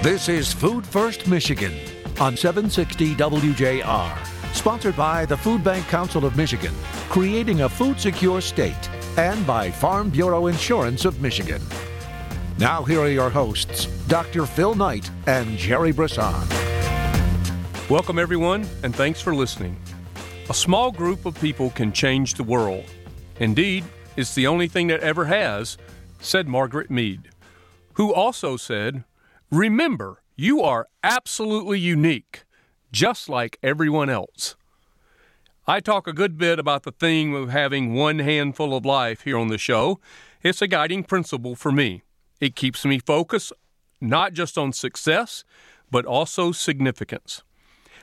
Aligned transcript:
This 0.00 0.28
is 0.28 0.52
Food 0.52 0.86
First 0.86 1.26
Michigan 1.26 1.72
on 2.20 2.36
760 2.36 3.16
WJR, 3.16 4.54
sponsored 4.54 4.96
by 4.96 5.26
the 5.26 5.36
Food 5.36 5.64
Bank 5.64 5.88
Council 5.88 6.24
of 6.24 6.36
Michigan, 6.36 6.72
creating 7.08 7.62
a 7.62 7.68
food 7.68 7.98
secure 7.98 8.40
state, 8.40 8.88
and 9.18 9.44
by 9.44 9.72
Farm 9.72 10.08
Bureau 10.08 10.46
Insurance 10.46 11.04
of 11.04 11.20
Michigan. 11.20 11.60
Now, 12.58 12.84
here 12.84 13.00
are 13.00 13.08
your 13.08 13.28
hosts, 13.28 13.86
Dr. 14.06 14.46
Phil 14.46 14.76
Knight 14.76 15.10
and 15.26 15.58
Jerry 15.58 15.90
Brisson. 15.90 16.46
Welcome, 17.90 18.20
everyone, 18.20 18.68
and 18.84 18.94
thanks 18.94 19.20
for 19.20 19.34
listening. 19.34 19.76
A 20.48 20.54
small 20.54 20.92
group 20.92 21.26
of 21.26 21.34
people 21.40 21.70
can 21.70 21.92
change 21.92 22.34
the 22.34 22.44
world. 22.44 22.84
Indeed, 23.40 23.84
it's 24.16 24.36
the 24.36 24.46
only 24.46 24.68
thing 24.68 24.86
that 24.86 25.00
ever 25.00 25.24
has, 25.24 25.76
said 26.20 26.46
Margaret 26.46 26.88
Mead, 26.88 27.30
who 27.94 28.14
also 28.14 28.56
said, 28.56 29.02
Remember, 29.50 30.22
you 30.36 30.60
are 30.60 30.88
absolutely 31.02 31.80
unique, 31.80 32.44
just 32.92 33.30
like 33.30 33.58
everyone 33.62 34.10
else. 34.10 34.56
I 35.66 35.80
talk 35.80 36.06
a 36.06 36.12
good 36.12 36.36
bit 36.36 36.58
about 36.58 36.82
the 36.82 36.92
theme 36.92 37.32
of 37.32 37.48
having 37.48 37.94
one 37.94 38.18
handful 38.18 38.76
of 38.76 38.84
life 38.84 39.22
here 39.22 39.38
on 39.38 39.48
the 39.48 39.56
show. 39.56 40.00
It's 40.42 40.60
a 40.60 40.66
guiding 40.66 41.02
principle 41.02 41.56
for 41.56 41.72
me. 41.72 42.02
It 42.42 42.56
keeps 42.56 42.84
me 42.84 42.98
focused 42.98 43.54
not 44.02 44.34
just 44.34 44.58
on 44.58 44.74
success, 44.74 45.44
but 45.90 46.04
also 46.04 46.52
significance. 46.52 47.42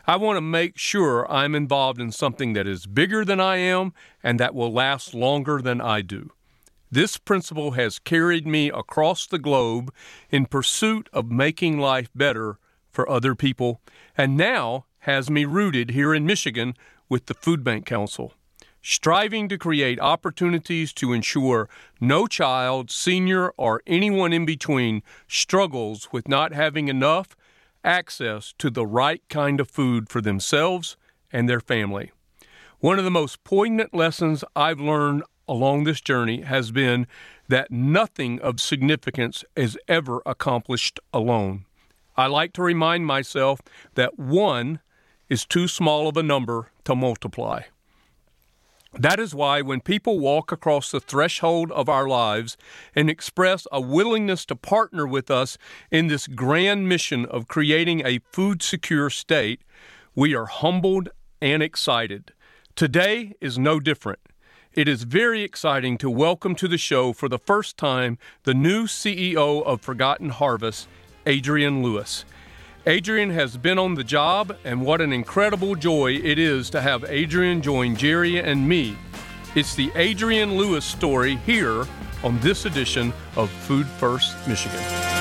I 0.07 0.15
want 0.15 0.37
to 0.37 0.41
make 0.41 0.79
sure 0.79 1.31
I'm 1.31 1.53
involved 1.53 2.01
in 2.01 2.11
something 2.11 2.53
that 2.53 2.65
is 2.65 2.87
bigger 2.87 3.23
than 3.23 3.39
I 3.39 3.57
am 3.57 3.93
and 4.23 4.39
that 4.39 4.55
will 4.55 4.73
last 4.73 5.13
longer 5.13 5.61
than 5.61 5.79
I 5.79 6.01
do. 6.01 6.31
This 6.91 7.17
principle 7.17 7.71
has 7.71 7.99
carried 7.99 8.45
me 8.45 8.69
across 8.69 9.25
the 9.25 9.39
globe 9.39 9.93
in 10.29 10.45
pursuit 10.45 11.09
of 11.11 11.31
making 11.31 11.79
life 11.79 12.09
better 12.13 12.59
for 12.91 13.09
other 13.09 13.35
people, 13.35 13.81
and 14.17 14.37
now 14.37 14.85
has 14.99 15.29
me 15.29 15.45
rooted 15.45 15.91
here 15.91 16.13
in 16.13 16.25
Michigan 16.25 16.75
with 17.09 17.25
the 17.25 17.33
Food 17.33 17.63
Bank 17.63 17.85
Council, 17.85 18.33
striving 18.81 19.49
to 19.49 19.57
create 19.57 19.99
opportunities 19.99 20.93
to 20.93 21.11
ensure 21.11 21.67
no 21.99 22.27
child, 22.27 22.89
senior, 22.89 23.49
or 23.57 23.81
anyone 23.85 24.31
in 24.31 24.45
between 24.45 25.03
struggles 25.27 26.09
with 26.11 26.27
not 26.27 26.53
having 26.53 26.87
enough 26.87 27.35
access 27.83 28.53
to 28.57 28.69
the 28.69 28.85
right 28.85 29.21
kind 29.29 29.59
of 29.59 29.69
food 29.69 30.09
for 30.09 30.21
themselves 30.21 30.97
and 31.31 31.49
their 31.49 31.59
family. 31.59 32.11
One 32.79 32.99
of 32.99 33.05
the 33.05 33.11
most 33.11 33.43
poignant 33.43 33.93
lessons 33.93 34.43
I've 34.55 34.79
learned 34.79 35.23
along 35.47 35.83
this 35.83 36.01
journey 36.01 36.41
has 36.41 36.71
been 36.71 37.07
that 37.47 37.71
nothing 37.71 38.39
of 38.41 38.59
significance 38.59 39.43
is 39.55 39.77
ever 39.87 40.21
accomplished 40.25 40.99
alone. 41.13 41.65
I 42.17 42.27
like 42.27 42.53
to 42.53 42.61
remind 42.61 43.05
myself 43.05 43.61
that 43.95 44.17
one 44.17 44.79
is 45.29 45.45
too 45.45 45.67
small 45.67 46.07
of 46.07 46.17
a 46.17 46.23
number 46.23 46.71
to 46.85 46.95
multiply. 46.95 47.63
That 48.97 49.19
is 49.19 49.35
why 49.35 49.61
when 49.61 49.81
people 49.81 50.19
walk 50.19 50.53
across 50.53 50.89
the 50.89 51.01
threshold 51.01 51.69
of 51.73 51.89
our 51.89 52.07
lives 52.07 52.55
and 52.95 53.09
express 53.09 53.67
a 53.69 53.81
willingness 53.81 54.45
to 54.45 54.55
partner 54.55 55.05
with 55.05 55.29
us 55.29 55.57
in 55.91 56.07
this 56.07 56.27
grand 56.27 56.87
mission 56.87 57.25
of 57.25 57.49
creating 57.49 58.05
a 58.05 58.19
food 58.31 58.63
secure 58.63 59.09
state, 59.09 59.61
we 60.15 60.33
are 60.33 60.45
humbled 60.45 61.09
and 61.41 61.61
excited. 61.61 62.31
Today 62.75 63.33
is 63.41 63.59
no 63.59 63.81
different. 63.81 64.19
It 64.75 64.89
is 64.89 65.03
very 65.03 65.41
exciting 65.41 65.97
to 65.99 66.09
welcome 66.09 66.53
to 66.55 66.67
the 66.67 66.77
show 66.77 67.13
for 67.13 67.29
the 67.29 67.39
first 67.39 67.77
time 67.77 68.17
the 68.43 68.53
new 68.53 68.87
CEO 68.87 69.63
of 69.63 69.79
Forgotten 69.79 70.31
Harvest, 70.31 70.89
Adrian 71.25 71.81
Lewis. 71.81 72.25
Adrian 72.85 73.29
has 73.29 73.55
been 73.55 73.79
on 73.79 73.93
the 73.93 74.03
job, 74.03 74.57
and 74.65 74.85
what 74.85 74.99
an 74.99 75.13
incredible 75.13 75.75
joy 75.75 76.15
it 76.15 76.37
is 76.37 76.69
to 76.71 76.81
have 76.81 77.05
Adrian 77.05 77.61
join 77.61 77.95
Jerry 77.95 78.37
and 78.37 78.67
me. 78.67 78.97
It's 79.55 79.75
the 79.75 79.93
Adrian 79.95 80.57
Lewis 80.57 80.83
story 80.83 81.37
here 81.45 81.85
on 82.21 82.37
this 82.41 82.65
edition 82.65 83.13
of 83.37 83.49
Food 83.49 83.87
First 83.87 84.45
Michigan. 84.45 85.14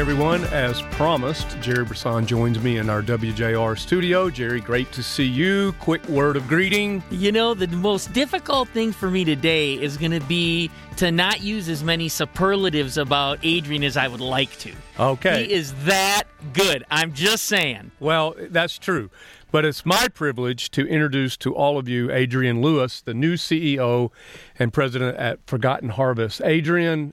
Everyone. 0.00 0.42
As 0.44 0.80
promised, 0.92 1.60
Jerry 1.60 1.84
Brisson 1.84 2.24
joins 2.24 2.58
me 2.60 2.78
in 2.78 2.88
our 2.88 3.02
WJR 3.02 3.78
studio. 3.78 4.30
Jerry, 4.30 4.58
great 4.58 4.90
to 4.92 5.02
see 5.02 5.26
you. 5.26 5.72
Quick 5.72 6.08
word 6.08 6.36
of 6.36 6.48
greeting. 6.48 7.02
You 7.10 7.30
know, 7.32 7.52
the 7.52 7.68
most 7.68 8.10
difficult 8.14 8.70
thing 8.70 8.92
for 8.92 9.10
me 9.10 9.26
today 9.26 9.74
is 9.74 9.98
going 9.98 10.12
to 10.12 10.26
be 10.26 10.70
to 10.96 11.12
not 11.12 11.42
use 11.42 11.68
as 11.68 11.84
many 11.84 12.08
superlatives 12.08 12.96
about 12.96 13.40
Adrian 13.42 13.84
as 13.84 13.98
I 13.98 14.08
would 14.08 14.22
like 14.22 14.56
to. 14.60 14.72
Okay. 14.98 15.44
He 15.44 15.52
is 15.52 15.74
that 15.84 16.22
good. 16.54 16.82
I'm 16.90 17.12
just 17.12 17.44
saying. 17.44 17.90
Well, 18.00 18.34
that's 18.38 18.78
true. 18.78 19.10
But 19.50 19.66
it's 19.66 19.84
my 19.84 20.08
privilege 20.08 20.70
to 20.70 20.86
introduce 20.86 21.36
to 21.38 21.54
all 21.54 21.76
of 21.76 21.88
you 21.88 22.10
Adrian 22.10 22.62
Lewis, 22.62 23.02
the 23.02 23.12
new 23.12 23.34
CEO 23.34 24.10
and 24.58 24.72
president 24.72 25.18
at 25.18 25.40
Forgotten 25.46 25.90
Harvest. 25.90 26.40
Adrian, 26.42 27.12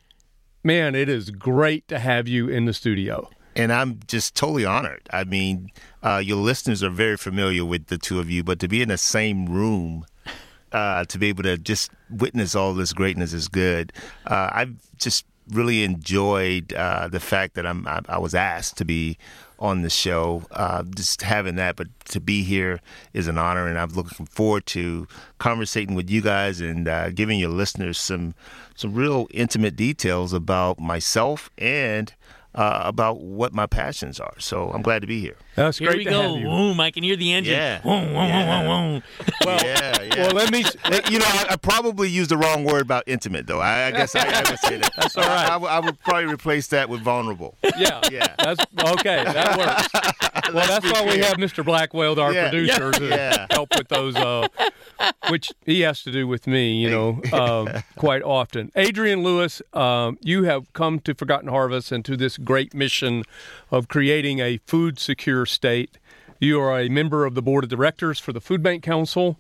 man, 0.64 0.96
it 0.96 1.10
is 1.10 1.30
great 1.30 1.88
to 1.88 2.00
have 2.00 2.28
you 2.28 2.48
in 2.48 2.66
the 2.66 2.74
studio. 2.74 3.30
And 3.56 3.74
I'm 3.74 4.00
just 4.08 4.36
totally 4.36 4.66
honored. 4.66 5.10
I 5.12 5.24
mean, 5.24 5.72
uh, 6.04 6.22
your 6.24 6.38
listeners 6.38 6.84
are 6.84 6.92
very 6.92 7.18
familiar 7.18 7.66
with 7.66 7.88
the 7.88 7.98
two 7.98 8.20
of 8.20 8.30
you, 8.30 8.44
but 8.44 8.60
to 8.60 8.68
be 8.68 8.84
in 8.84 8.90
the 8.90 8.98
same 8.98 9.48
room, 9.48 10.06
uh, 10.72 11.06
to 11.06 11.18
be 11.18 11.30
able 11.30 11.44
to 11.44 11.58
just 11.58 11.92
witness 12.10 12.54
all 12.54 12.74
this 12.74 12.94
greatness 12.94 13.34
is 13.34 13.48
good. 13.48 13.94
Uh, 14.28 14.50
I've 14.52 14.76
just 14.98 15.26
really 15.50 15.84
enjoyed 15.84 16.74
uh, 16.74 17.08
the 17.08 17.20
fact 17.20 17.56
that 17.56 17.66
I'm 17.66 17.88
I, 17.88 18.02
I, 18.10 18.18
was 18.20 18.36
asked 18.36 18.78
to 18.78 18.86
be 18.86 19.18
on 19.60 19.82
the 19.82 19.90
show. 19.90 20.44
Uh, 20.52 20.84
just 20.84 21.22
having 21.22 21.56
that, 21.56 21.76
but 21.76 21.88
to 22.06 22.20
be 22.20 22.44
here 22.44 22.80
is 23.14 23.28
an 23.28 23.38
honor, 23.38 23.68
and 23.68 23.78
I'm 23.78 23.90
looking 23.90 24.26
forward 24.26 24.66
to 24.68 25.08
conversating 25.40 25.96
with 25.96 26.10
you 26.10 26.22
guys 26.22 26.62
and 26.62 26.88
uh, 26.88 27.10
giving 27.10 27.40
your 27.40 27.50
listeners 27.50 27.98
some 27.98 28.36
some 28.76 28.94
real 28.94 29.28
intimate 29.32 29.76
details 29.76 30.34
about 30.34 30.80
myself 30.80 31.50
and 31.58 32.14
uh, 32.56 32.82
about 32.86 33.22
what 33.22 33.54
my 33.54 33.66
passions 33.68 34.20
are. 34.20 34.34
So 34.40 34.72
I'm 34.72 34.82
glad 34.82 35.02
to 35.02 35.08
be 35.08 35.20
here. 35.22 35.36
That's 35.56 35.78
here 35.80 35.90
great 35.90 36.00
we 36.00 36.04
to 36.06 36.10
go. 36.12 36.22
have 36.34 36.40
you. 36.42 36.46
Boom! 36.48 36.80
I 36.80 36.92
can 36.92 37.04
hear 37.04 37.16
the 37.16 37.34
engine. 37.34 37.54
Yeah. 37.54 37.80
Boom, 37.82 38.06
boom, 38.06 38.14
Yeah. 38.16 38.62
boom, 38.62 38.68
boom, 38.68 39.02
boom. 39.24 39.32
Well, 39.46 39.60
yeah, 39.66 40.02
yeah. 40.04 40.16
well, 40.28 40.32
let 40.32 40.52
me. 40.52 40.60
you 41.12 41.20
know, 41.20 41.26
I, 41.28 41.46
I 41.52 41.56
probably 41.56 42.10
used 42.10 42.30
the 42.32 42.38
wrong 42.38 42.64
word 42.64 42.82
about 42.84 43.04
intimate, 43.08 43.48
though. 43.48 43.60
I, 43.60 43.88
I 43.88 43.92
guess 43.92 44.16
I, 44.16 44.22
I 44.28 44.50
would 44.50 44.60
say 44.60 44.78
that. 44.78 44.92
That's 44.98 45.18
all 45.18 45.24
right. 45.24 45.50
I, 45.50 45.54
I 45.54 45.58
would- 45.58 45.68
I 45.70 45.80
would 45.80 46.00
probably 46.00 46.26
replace 46.34 46.68
that 46.68 46.90
with 46.90 47.02
vulnerable. 47.02 47.56
Yeah, 47.78 48.02
Yeah. 48.12 48.34
That's 48.40 48.64
okay. 48.94 49.24
That 49.24 49.58
works. 49.58 50.14
Well, 50.54 50.66
that's 50.66 50.86
be 50.86 50.92
why 50.94 51.04
we 51.04 51.18
have 51.20 51.36
Mr. 51.38 51.66
Blackwell, 51.66 52.18
our 52.22 52.32
Yeah. 52.32 52.50
producer, 52.50 52.92
to 52.94 53.06
Yeah. 53.10 53.48
help 53.52 53.68
with 53.76 53.90
those, 53.90 54.16
uh, 54.16 54.48
which 55.30 55.52
he 55.66 55.82
has 55.82 56.04
to 56.04 56.12
do 56.12 56.26
with 56.26 56.48
me, 56.48 56.72
you 56.82 56.90
know, 56.90 57.22
um, 57.34 57.68
quite 57.98 58.24
often. 58.24 58.72
Adrian 58.78 59.24
Lewis, 59.24 59.62
um, 59.74 60.18
you 60.22 60.44
have 60.46 60.72
come 60.72 61.00
to 61.02 61.14
Forgotten 61.14 61.50
Harvest 61.50 61.92
and 61.92 62.06
to 62.06 62.16
this 62.16 62.38
great 62.48 62.74
mission 62.74 63.24
of 63.70 63.88
creating 63.88 64.40
a 64.40 64.58
food 64.66 64.98
secure 65.00 65.46
state. 65.46 65.98
You 66.40 66.60
are 66.62 66.80
a 66.80 66.88
member 66.90 67.26
of 67.26 67.34
the 67.36 67.42
board 67.42 67.64
of 67.64 67.70
directors 67.70 68.20
for 68.20 68.32
the 68.32 68.40
Food 68.42 68.62
Bank 68.64 68.84
Council. 68.84 69.38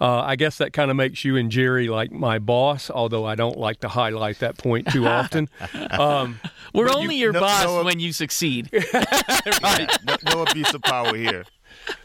Uh, 0.00 0.20
I 0.22 0.36
guess 0.36 0.58
that 0.58 0.72
kind 0.72 0.90
of 0.90 0.96
makes 0.96 1.24
you 1.24 1.36
and 1.36 1.50
Jerry 1.50 1.88
like 1.88 2.10
my 2.10 2.38
boss, 2.38 2.90
although 2.90 3.24
I 3.24 3.34
don't 3.36 3.56
like 3.58 3.80
to 3.80 3.88
highlight 3.88 4.40
that 4.40 4.58
point 4.58 4.88
too 4.92 5.06
often. 5.06 5.48
Um, 5.90 6.40
We're 6.74 6.86
But 6.86 6.92
you- 6.94 6.98
only 7.02 7.16
your 7.16 7.32
no- 7.32 7.40
boss 7.40 7.64
no- 7.64 7.84
when 7.84 8.00
you 8.00 8.12
succeed. 8.12 8.70
Yeah, 8.72 9.86
no, 10.06 10.16
no 10.34 10.42
abuse 10.42 10.72
of 10.74 10.82
power 10.82 11.14
here. 11.16 11.44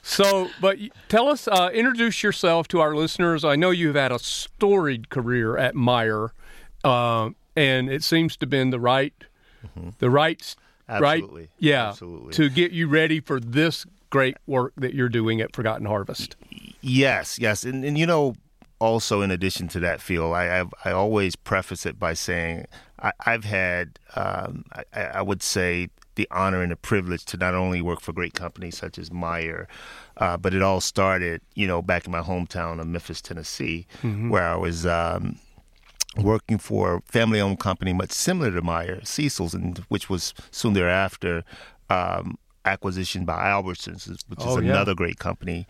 So, 0.02 0.50
but 0.62 0.78
tell 1.08 1.28
us, 1.30 1.48
uh, 1.48 1.70
introduce 1.74 2.22
yourself 2.24 2.68
to 2.70 2.80
our 2.82 2.96
listeners. 2.96 3.44
I 3.46 3.56
know 3.56 3.70
you've 3.72 3.96
had 3.96 4.12
a 4.12 4.20
storied 4.20 5.10
career 5.10 5.58
at 5.58 5.74
Meijer, 5.76 6.30
uh, 6.84 7.30
and 7.56 7.90
it 7.90 8.04
seems 8.04 8.36
to 8.38 8.44
have 8.44 8.50
been 8.50 8.70
the 8.72 8.80
right, 8.80 9.14
the 10.00 10.10
right, 10.10 10.42
s- 10.42 10.56
right, 10.88 11.24
yeah, 11.58 11.90
Absolutely. 11.90 12.34
to 12.34 12.50
get 12.50 12.72
you 12.72 12.88
ready 12.88 13.20
for 13.20 13.40
this 13.40 13.86
great 14.10 14.38
work 14.48 14.74
that 14.78 14.94
you're 14.94 15.10
doing 15.10 15.40
at 15.42 15.56
Forgotten 15.56 15.86
Harvest. 15.86 16.36
Yes, 16.82 17.38
yes, 17.40 17.64
and 17.64 17.84
and 17.84 17.98
you 17.98 18.06
know, 18.06 18.36
also 18.80 19.22
in 19.22 19.32
addition 19.32 19.68
to 19.70 19.80
that, 19.82 20.02
Phil, 20.02 20.34
I 20.34 20.60
I've, 20.60 20.74
I 20.86 20.92
always 20.92 21.36
preface 21.36 21.86
it 21.86 22.00
by 22.00 22.14
saying 22.14 22.66
I, 23.02 23.12
I've 23.26 23.44
had 23.44 24.00
um, 24.16 24.66
I, 24.94 25.02
I 25.02 25.22
would 25.22 25.44
say 25.44 25.90
the 26.16 26.28
honor 26.32 26.62
and 26.62 26.72
the 26.72 26.76
privilege 26.76 27.24
to 27.26 27.38
not 27.38 27.54
only 27.54 27.82
work 27.82 28.02
for 28.02 28.12
great 28.14 28.34
companies 28.34 28.78
such 28.78 28.98
as 28.98 29.10
Meijer, 29.10 29.68
uh, 30.18 30.36
but 30.38 30.54
it 30.54 30.62
all 30.62 30.82
started 30.82 31.42
you 31.56 31.68
know 31.68 31.82
back 31.82 32.06
in 32.06 32.12
my 32.12 32.22
hometown 32.22 32.80
of 32.80 32.88
Memphis, 32.88 33.22
Tennessee, 33.22 33.86
where 34.02 34.44
I 34.44 34.56
was. 34.56 34.86
Um, 34.86 35.38
working 36.24 36.58
for 36.58 36.96
a 36.96 37.02
family-owned 37.02 37.60
company 37.60 37.94
much 37.94 38.12
similar 38.12 38.52
to 38.52 38.62
Meijer, 38.62 39.06
Seessel's, 39.06 39.54
and 39.54 39.78
which 39.90 40.10
was 40.10 40.34
soon 40.52 40.74
thereafter 40.74 41.44
um, 41.90 42.38
acquisition 42.66 43.26
by 43.26 43.38
Albertsons, 43.46 44.08
which 44.28 44.40
is 44.40 44.46
Oh, 44.46 44.60
yeah. 44.60 44.72
another 44.72 44.94
great 44.96 45.20
company. 45.20 45.66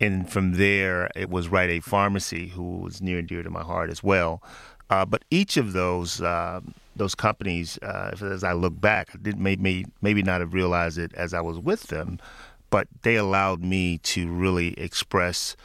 And 0.00 0.30
from 0.30 0.52
there, 0.54 1.10
it 1.16 1.28
was 1.28 1.48
Rite 1.48 1.70
Aid 1.70 1.84
Pharmacy, 1.84 2.48
who 2.48 2.78
was 2.78 3.02
near 3.02 3.18
and 3.18 3.26
dear 3.28 3.42
to 3.42 3.50
my 3.50 3.62
heart 3.62 3.90
as 3.90 4.02
well. 4.02 4.42
Uh, 4.90 5.04
but 5.04 5.24
each 5.30 5.56
of 5.56 5.72
those 5.72 6.20
uh, 6.22 6.60
those 6.96 7.14
companies, 7.14 7.78
uh, 7.82 8.14
as 8.22 8.42
I 8.42 8.52
look 8.52 8.80
back, 8.80 9.10
I 9.14 9.18
did 9.20 9.38
maybe 9.38 9.84
maybe 10.00 10.22
not 10.22 10.40
have 10.40 10.54
realized 10.54 10.98
it 10.98 11.12
as 11.14 11.34
I 11.34 11.40
was 11.40 11.58
with 11.58 11.88
them, 11.88 12.18
but 12.70 12.88
they 13.02 13.16
allowed 13.16 13.62
me 13.62 13.98
to 13.98 14.28
really 14.32 14.78
express 14.78 15.56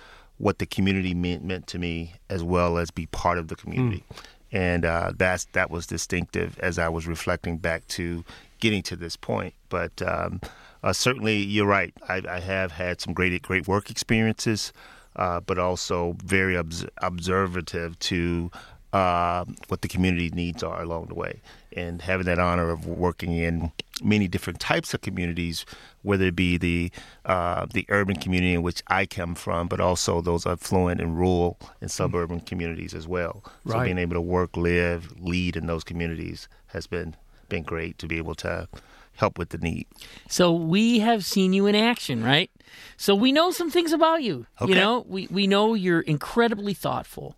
what 0.44 0.60
the 0.60 0.66
community 0.66 1.13
meant, 1.13 1.42
meant 1.42 1.68
to 1.68 1.80
me, 1.80 2.13
as 2.30 2.44
well 2.44 2.78
as 2.78 2.92
be 2.92 3.06
part 3.07 3.38
of 3.38 3.48
the 3.48 3.56
community. 3.56 4.04
And 4.51 4.84
uh, 4.84 5.13
that's 5.18 5.45
that 5.54 5.72
was 5.72 5.88
distinctive 5.88 6.60
as 6.60 6.78
I 6.78 6.90
was 6.90 7.07
reflecting 7.07 7.57
back 7.57 7.88
to 7.90 8.25
getting 8.60 8.84
to 8.84 8.98
this 8.98 9.16
point. 9.16 9.54
But 9.69 10.01
um, 10.01 10.42
uh, 10.84 10.92
certainly, 10.92 11.38
you're 11.38 11.66
right. 11.66 11.94
I, 12.10 12.22
I 12.30 12.40
have 12.42 12.74
had 12.74 13.00
some 13.00 13.13
great 13.13 13.42
great 13.42 13.69
work 13.69 13.90
experiences, 13.90 14.74
uh, 15.16 15.40
but 15.40 15.57
also 15.57 16.18
very 16.24 16.57
obs- 16.57 16.86
observative 16.98 17.98
to 18.00 18.51
uh, 18.92 19.46
what 19.69 19.81
the 19.81 19.88
community 19.88 20.30
needs 20.30 20.62
are 20.62 20.81
along 20.84 21.07
the 21.07 21.16
way. 21.16 21.42
And 21.75 22.01
having 22.01 22.25
that 22.25 22.38
honor 22.38 22.69
of 22.69 22.86
working 22.86 23.31
in 23.31 23.72
many 24.04 24.28
different 24.28 24.60
types 24.60 24.94
of 24.94 25.01
communities, 25.01 25.66
whether 26.04 26.26
it 26.26 26.36
be 26.36 26.58
the 26.58 26.92
uh, 27.26 27.66
the 27.74 27.86
urban 27.90 28.16
community 28.16 28.54
in 28.54 28.62
which 28.62 28.84
I 28.88 29.06
come 29.06 29.34
from, 29.36 29.68
but 29.68 29.80
also 29.80 30.22
those 30.22 30.46
affluent 30.46 31.02
and 31.02 31.18
rural 31.18 31.58
and 31.82 31.90
suburban 31.90 32.42
communities 32.42 32.94
as 32.94 33.08
well. 33.08 33.44
So 33.66 33.74
Right. 33.74 33.86
being 33.86 33.98
able 33.98 34.14
to 34.16 34.22
work, 34.22 34.56
live, 34.56 35.20
lead 35.20 35.56
in 35.56 35.66
those 35.68 35.84
communities 35.84 36.48
has 36.68 36.86
been 36.88 37.16
been 37.50 37.64
great 37.64 37.98
to 38.00 38.08
be 38.08 38.18
able 38.18 38.36
to 38.36 38.68
help 39.16 39.38
with 39.38 39.50
the 39.50 39.58
need. 39.60 39.86
So 40.28 40.52
we 40.52 41.00
have 41.00 41.24
seen 41.26 41.54
you 41.54 41.68
in 41.68 41.76
action, 41.76 42.24
right? 42.24 42.50
So 42.98 43.14
we 43.14 43.32
know 43.32 43.52
some 43.52 43.70
things 43.70 43.92
about 43.94 44.24
you. 44.24 44.48
Okay. 44.60 44.72
You 44.72 44.76
know, 44.76 45.06
we, 45.08 45.28
we 45.30 45.46
know 45.46 45.76
you're 45.76 46.02
incredibly 46.02 46.74
thoughtful. 46.74 47.36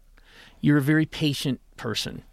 You're 0.62 0.78
a 0.78 0.82
very 0.82 1.06
patient 1.06 1.60
person. 1.76 2.24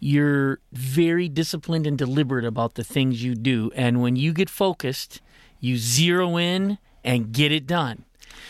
You're 0.00 0.60
very 0.72 1.28
disciplined 1.28 1.86
and 1.86 1.98
deliberate 1.98 2.44
about 2.46 2.74
the 2.74 2.84
things 2.84 3.22
you 3.22 3.34
do. 3.34 3.70
And 3.74 4.00
when 4.00 4.16
you 4.16 4.32
get 4.32 4.48
focused, 4.48 5.20
you 5.60 5.76
zero 5.76 6.36
in 6.36 6.78
and 7.04 7.32
get 7.32 7.52
it 7.52 7.66
done. 7.66 8.04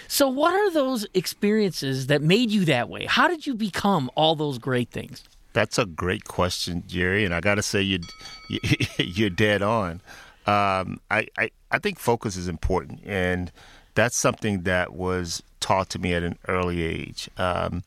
So, 0.07 0.29
what 0.29 0.55
are 0.55 0.71
those 0.71 1.07
experiences 1.13 2.07
that 2.07 2.23
made 2.23 2.51
you 2.51 2.65
that 2.65 2.89
way? 2.89 3.05
How 3.07 3.29
did 3.29 3.47
you 3.47 3.55
become 3.55 4.11
all 4.15 4.35
those 4.35 4.59
great 4.59 4.91
things? 4.91 5.23
That's 5.53 5.79
a 5.79 5.87
great 5.87 6.25
question, 6.25 6.83
Jerry, 6.87 7.25
and 7.25 7.35
I 7.35 7.41
got 7.41 7.57
to 7.57 7.63
say 7.63 7.83
you 7.83 8.01
you're 8.99 9.31
dead 9.31 9.61
on. 9.63 10.01
Um, 10.47 11.01
I, 11.11 11.27
I 11.37 11.51
I 11.71 11.79
think 11.79 11.99
focus 11.99 12.37
is 12.37 12.49
important, 12.49 13.01
and 13.05 13.53
that's 13.95 14.17
something 14.17 14.63
that 14.63 14.95
was 14.95 15.43
taught 15.61 15.91
to 15.91 15.99
me 15.99 16.15
at 16.15 16.23
an 16.23 16.39
early 16.49 16.83
age. 16.83 17.29
Um, 17.37 17.83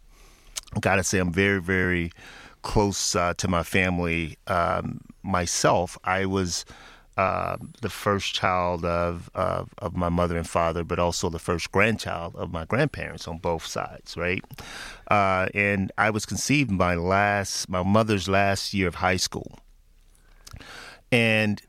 I 0.75 0.79
got 0.79 0.97
to 0.97 1.03
say, 1.03 1.17
I'm 1.17 1.31
very 1.31 1.61
very 1.61 2.11
close 2.61 3.15
uh, 3.15 3.33
to 3.37 3.47
my 3.47 3.63
family. 3.63 4.37
Um, 4.47 5.01
myself, 5.23 5.97
I 6.03 6.25
was. 6.25 6.65
Uh, 7.21 7.55
the 7.81 7.89
first 7.89 8.33
child 8.33 8.83
of, 8.83 9.29
of 9.35 9.69
of 9.77 9.95
my 9.95 10.09
mother 10.09 10.35
and 10.37 10.49
father, 10.49 10.83
but 10.83 10.97
also 10.97 11.29
the 11.29 11.37
first 11.37 11.71
grandchild 11.71 12.35
of 12.35 12.51
my 12.51 12.65
grandparents 12.65 13.27
on 13.27 13.37
both 13.37 13.63
sides, 13.63 14.17
right? 14.17 14.43
Uh, 15.07 15.45
and 15.53 15.91
I 15.99 16.09
was 16.09 16.25
conceived 16.25 16.71
my 16.71 16.95
last, 16.95 17.69
my 17.69 17.83
mother's 17.83 18.27
last 18.27 18.73
year 18.73 18.87
of 18.87 18.95
high 18.95 19.17
school. 19.17 19.59
And 21.11 21.61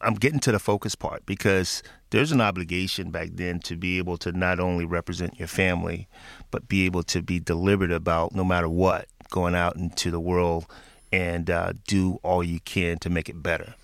I'm 0.00 0.14
getting 0.14 0.40
to 0.40 0.52
the 0.52 0.58
focus 0.58 0.94
part 0.94 1.26
because 1.26 1.82
there's 2.08 2.32
an 2.32 2.40
obligation 2.40 3.10
back 3.10 3.28
then 3.34 3.60
to 3.68 3.76
be 3.76 3.98
able 3.98 4.16
to 4.18 4.32
not 4.32 4.58
only 4.58 4.86
represent 4.86 5.38
your 5.38 5.48
family, 5.48 6.08
but 6.50 6.66
be 6.66 6.86
able 6.86 7.02
to 7.02 7.20
be 7.20 7.38
deliberate 7.38 7.92
about 7.92 8.34
no 8.34 8.42
matter 8.42 8.70
what 8.70 9.06
going 9.28 9.54
out 9.54 9.76
into 9.76 10.10
the 10.10 10.20
world 10.20 10.64
and 11.12 11.50
uh, 11.50 11.74
do 11.86 12.18
all 12.22 12.42
you 12.42 12.60
can 12.60 12.98
to 13.00 13.10
make 13.10 13.28
it 13.28 13.42
better. 13.42 13.74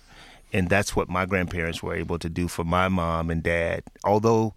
And 0.55 0.69
that's 0.69 0.95
what 0.95 1.09
my 1.09 1.25
grandparents 1.25 1.83
were 1.83 1.93
able 1.93 2.17
to 2.17 2.29
do 2.29 2.47
for 2.47 2.63
my 2.63 2.87
mom 2.87 3.29
and 3.29 3.43
dad. 3.43 3.83
Although, 4.05 4.53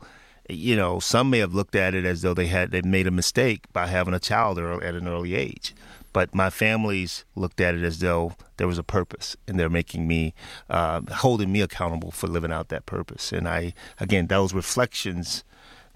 you 0.49 0.77
know, 0.77 1.00
some 1.00 1.29
may 1.29 1.41
have 1.41 1.56
looked 1.56 1.75
at 1.75 1.93
it 1.93 2.05
as 2.05 2.23
though 2.23 2.35
they 2.35 2.47
had 2.47 2.71
they 2.71 2.83
made 2.83 3.09
a 3.09 3.11
mistake 3.11 3.65
by 3.73 3.89
having 3.89 4.15
a 4.15 4.21
child 4.21 4.61
at 4.61 4.95
an 4.95 5.09
early 5.09 5.35
age. 5.35 5.75
But 6.12 6.37
my 6.37 6.50
families 6.50 7.25
looked 7.35 7.61
at 7.61 7.75
it 7.75 7.83
as 7.83 7.99
though 7.99 8.37
there 8.59 8.69
was 8.69 8.79
a 8.79 8.85
purpose, 8.85 9.37
and 9.49 9.59
they're 9.59 9.69
making 9.69 10.06
me, 10.06 10.35
uh, 10.71 11.00
holding 11.15 11.50
me 11.50 11.62
accountable 11.62 12.12
for 12.12 12.29
living 12.29 12.53
out 12.53 12.69
that 12.69 12.87
purpose. 12.87 13.33
And 13.33 13.49
I, 13.49 13.75
again, 13.99 14.29
those 14.29 14.55
reflections 14.55 15.43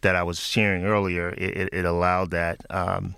that 0.01 0.17
I 0.17 0.25
was 0.25 0.41
sharing 0.41 0.85
earlier, 0.85 1.29
it, 1.29 1.57
it, 1.57 1.69
it 1.73 1.85
allowed 1.85 2.33
that. 2.33 2.67
Um, 2.71 3.15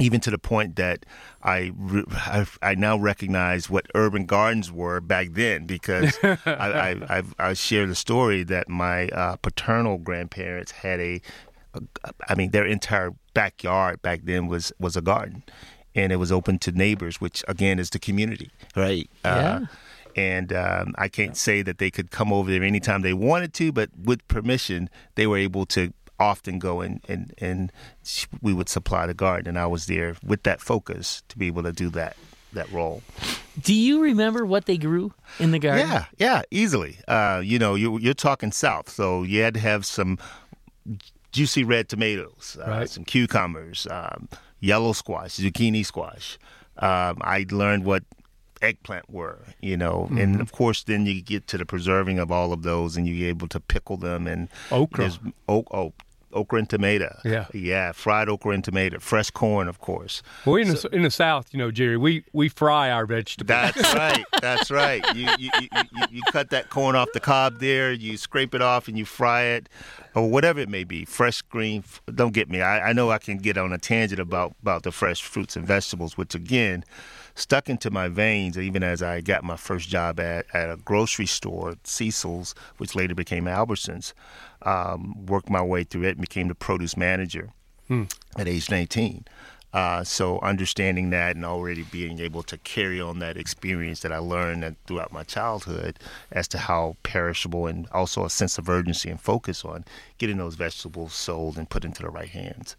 even 0.00 0.20
to 0.20 0.30
the 0.30 0.38
point 0.38 0.76
that 0.76 1.04
I, 1.42 1.72
re- 1.76 2.04
I, 2.10 2.46
I 2.62 2.74
now 2.74 2.96
recognize 2.96 3.68
what 3.68 3.86
urban 3.94 4.26
gardens 4.26 4.72
were 4.72 5.00
back 5.00 5.28
then 5.32 5.66
because 5.66 6.18
I, 6.22 6.38
I, 6.46 6.96
I've, 7.08 7.34
I 7.38 7.52
shared 7.52 7.90
a 7.90 7.94
story 7.94 8.42
that 8.44 8.68
my 8.68 9.08
uh, 9.08 9.36
paternal 9.36 9.98
grandparents 9.98 10.72
had 10.72 10.98
a, 11.00 11.20
a, 11.74 11.80
I 12.28 12.34
mean, 12.34 12.52
their 12.52 12.64
entire 12.64 13.12
backyard 13.34 14.00
back 14.02 14.20
then 14.24 14.46
was, 14.46 14.72
was 14.78 14.96
a 14.96 15.02
garden. 15.02 15.42
And 15.94 16.10
it 16.10 16.16
was 16.16 16.32
open 16.32 16.58
to 16.60 16.72
neighbors, 16.72 17.20
which 17.20 17.44
again 17.46 17.78
is 17.78 17.90
the 17.90 17.98
community, 17.98 18.50
right? 18.74 19.10
Yeah. 19.24 19.30
Uh, 19.30 19.66
and 20.16 20.52
um, 20.52 20.94
I 20.96 21.08
can't 21.08 21.36
say 21.36 21.62
that 21.62 21.78
they 21.78 21.90
could 21.90 22.10
come 22.10 22.32
over 22.32 22.50
there 22.50 22.62
anytime 22.62 23.02
they 23.02 23.12
wanted 23.12 23.52
to, 23.54 23.72
but 23.72 23.90
with 24.02 24.26
permission, 24.28 24.88
they 25.14 25.26
were 25.26 25.38
able 25.38 25.66
to 25.66 25.92
often 26.22 26.58
go 26.58 26.80
and, 26.80 27.00
and, 27.08 27.34
and 27.38 27.72
we 28.40 28.52
would 28.54 28.68
supply 28.68 29.06
the 29.06 29.14
garden. 29.14 29.48
And 29.48 29.58
I 29.58 29.66
was 29.66 29.86
there 29.86 30.16
with 30.24 30.42
that 30.44 30.60
focus 30.60 31.22
to 31.28 31.38
be 31.38 31.46
able 31.48 31.62
to 31.64 31.72
do 31.72 31.88
that 31.90 32.16
that 32.54 32.70
role. 32.70 33.00
Do 33.62 33.72
you 33.72 34.02
remember 34.02 34.44
what 34.44 34.66
they 34.66 34.76
grew 34.76 35.14
in 35.38 35.52
the 35.52 35.58
garden? 35.58 35.88
Yeah, 35.88 36.04
yeah, 36.18 36.42
easily. 36.50 36.98
Uh, 37.08 37.40
you 37.42 37.58
know, 37.58 37.74
you, 37.74 37.98
you're 37.98 38.12
talking 38.12 38.52
south, 38.52 38.90
so 38.90 39.22
you 39.22 39.40
had 39.42 39.54
to 39.54 39.60
have 39.60 39.86
some 39.86 40.18
juicy 41.32 41.64
red 41.64 41.88
tomatoes, 41.88 42.58
uh, 42.60 42.68
Right. 42.70 42.90
some 42.90 43.04
cucumbers, 43.04 43.86
um, 43.90 44.28
yellow 44.60 44.92
squash, 44.92 45.36
zucchini 45.36 45.84
squash. 45.84 46.38
Um, 46.76 47.18
I 47.22 47.46
learned 47.50 47.84
what 47.84 48.04
eggplant 48.60 49.08
were, 49.10 49.38
you 49.62 49.76
know, 49.78 50.08
and 50.10 50.40
of 50.40 50.52
course, 50.52 50.84
then 50.84 51.06
you 51.06 51.22
get 51.22 51.46
to 51.48 51.58
the 51.58 51.64
preserving 51.66 52.18
of 52.18 52.30
all 52.30 52.52
of 52.52 52.62
those, 52.64 52.96
and 52.98 53.08
you're 53.08 53.28
able 53.28 53.48
to 53.48 53.60
pickle 53.60 53.96
them 53.96 54.26
and 54.26 54.48
Okra. 54.70 55.04
there's 55.04 55.18
Oak, 55.48 55.66
oh, 55.72 55.92
okra 56.32 56.60
and 56.60 56.70
tomato. 56.70 57.18
Yeah. 57.24 57.46
yeah, 57.52 57.92
fried 57.92 58.28
okra 58.28 58.52
and 58.52 58.64
tomato, 58.64 58.98
fresh 58.98 59.30
corn, 59.30 59.68
of 59.68 59.80
course. 59.80 60.22
Well, 60.44 60.56
in, 60.56 60.68
the, 60.68 60.88
in 60.92 61.02
the 61.02 61.10
South, 61.10 61.52
you 61.52 61.58
know, 61.58 61.70
Jerry, 61.70 61.96
we, 61.96 62.24
we 62.32 62.48
fry 62.48 62.90
our 62.90 63.06
vegetables. 63.06 63.48
That's 63.48 63.94
right. 63.94 64.24
That's 64.40 64.70
right. 64.70 65.04
You, 65.14 65.28
you, 65.38 65.50
you, 65.60 65.68
you, 65.72 66.04
you 66.10 66.22
cut 66.30 66.50
that 66.50 66.70
corn 66.70 66.96
off 66.96 67.08
the 67.12 67.20
cob 67.20 67.58
there, 67.58 67.92
you 67.92 68.16
scrape 68.16 68.54
it 68.54 68.62
off, 68.62 68.88
and 68.88 68.98
you 68.98 69.04
fry 69.04 69.42
it, 69.42 69.68
or 70.14 70.30
whatever 70.30 70.60
it 70.60 70.68
may 70.68 70.84
be. 70.84 71.04
Fresh 71.04 71.42
green. 71.42 71.84
Don't 72.14 72.32
get 72.32 72.50
me. 72.50 72.60
I, 72.60 72.90
I 72.90 72.92
know 72.92 73.10
I 73.10 73.18
can 73.18 73.38
get 73.38 73.56
on 73.56 73.72
a 73.72 73.78
tangent 73.78 74.20
about, 74.20 74.54
about 74.62 74.82
the 74.82 74.92
fresh 74.92 75.22
fruits 75.22 75.56
and 75.56 75.66
vegetables, 75.66 76.16
which 76.16 76.34
again, 76.34 76.84
stuck 77.34 77.68
into 77.68 77.90
my 77.90 78.08
veins 78.08 78.58
even 78.58 78.82
as 78.82 79.02
I 79.02 79.20
got 79.20 79.44
my 79.44 79.56
first 79.56 79.88
job 79.88 80.20
at, 80.20 80.46
at 80.54 80.70
a 80.70 80.76
grocery 80.76 81.26
store, 81.26 81.74
Seessel's, 81.84 82.54
which 82.78 82.94
later 82.94 83.14
became 83.14 83.44
Albertsons. 83.44 84.12
Um, 84.62 85.26
worked 85.26 85.50
my 85.50 85.62
way 85.62 85.84
through 85.84 86.04
it 86.04 86.10
and 86.12 86.20
became 86.20 86.48
the 86.48 86.54
produce 86.54 86.96
manager 86.96 87.50
at 88.36 88.48
age 88.48 88.70
19. 88.70 89.24
Uh, 89.72 90.04
so 90.04 90.38
understanding 90.40 91.08
that 91.10 91.34
and 91.34 91.44
already 91.46 91.82
being 91.84 92.20
able 92.20 92.42
to 92.42 92.58
carry 92.58 93.00
on 93.00 93.20
that 93.20 93.38
experience 93.38 94.00
that 94.00 94.12
I 94.12 94.18
learned 94.18 94.62
that 94.62 94.74
throughout 94.86 95.12
my 95.12 95.22
childhood 95.22 95.98
as 96.30 96.46
to 96.48 96.58
how 96.58 96.96
perishable 97.02 97.66
and 97.66 97.88
also 97.90 98.24
a 98.26 98.30
sense 98.30 98.58
of 98.58 98.68
urgency 98.68 99.08
and 99.08 99.18
focus 99.18 99.64
on 99.64 99.84
getting 100.18 100.36
those 100.36 100.56
vegetables 100.56 101.14
sold 101.14 101.56
and 101.56 101.70
put 101.70 101.84
into 101.86 102.02
the 102.02 102.10
right 102.10 102.28
hands. 102.28 102.76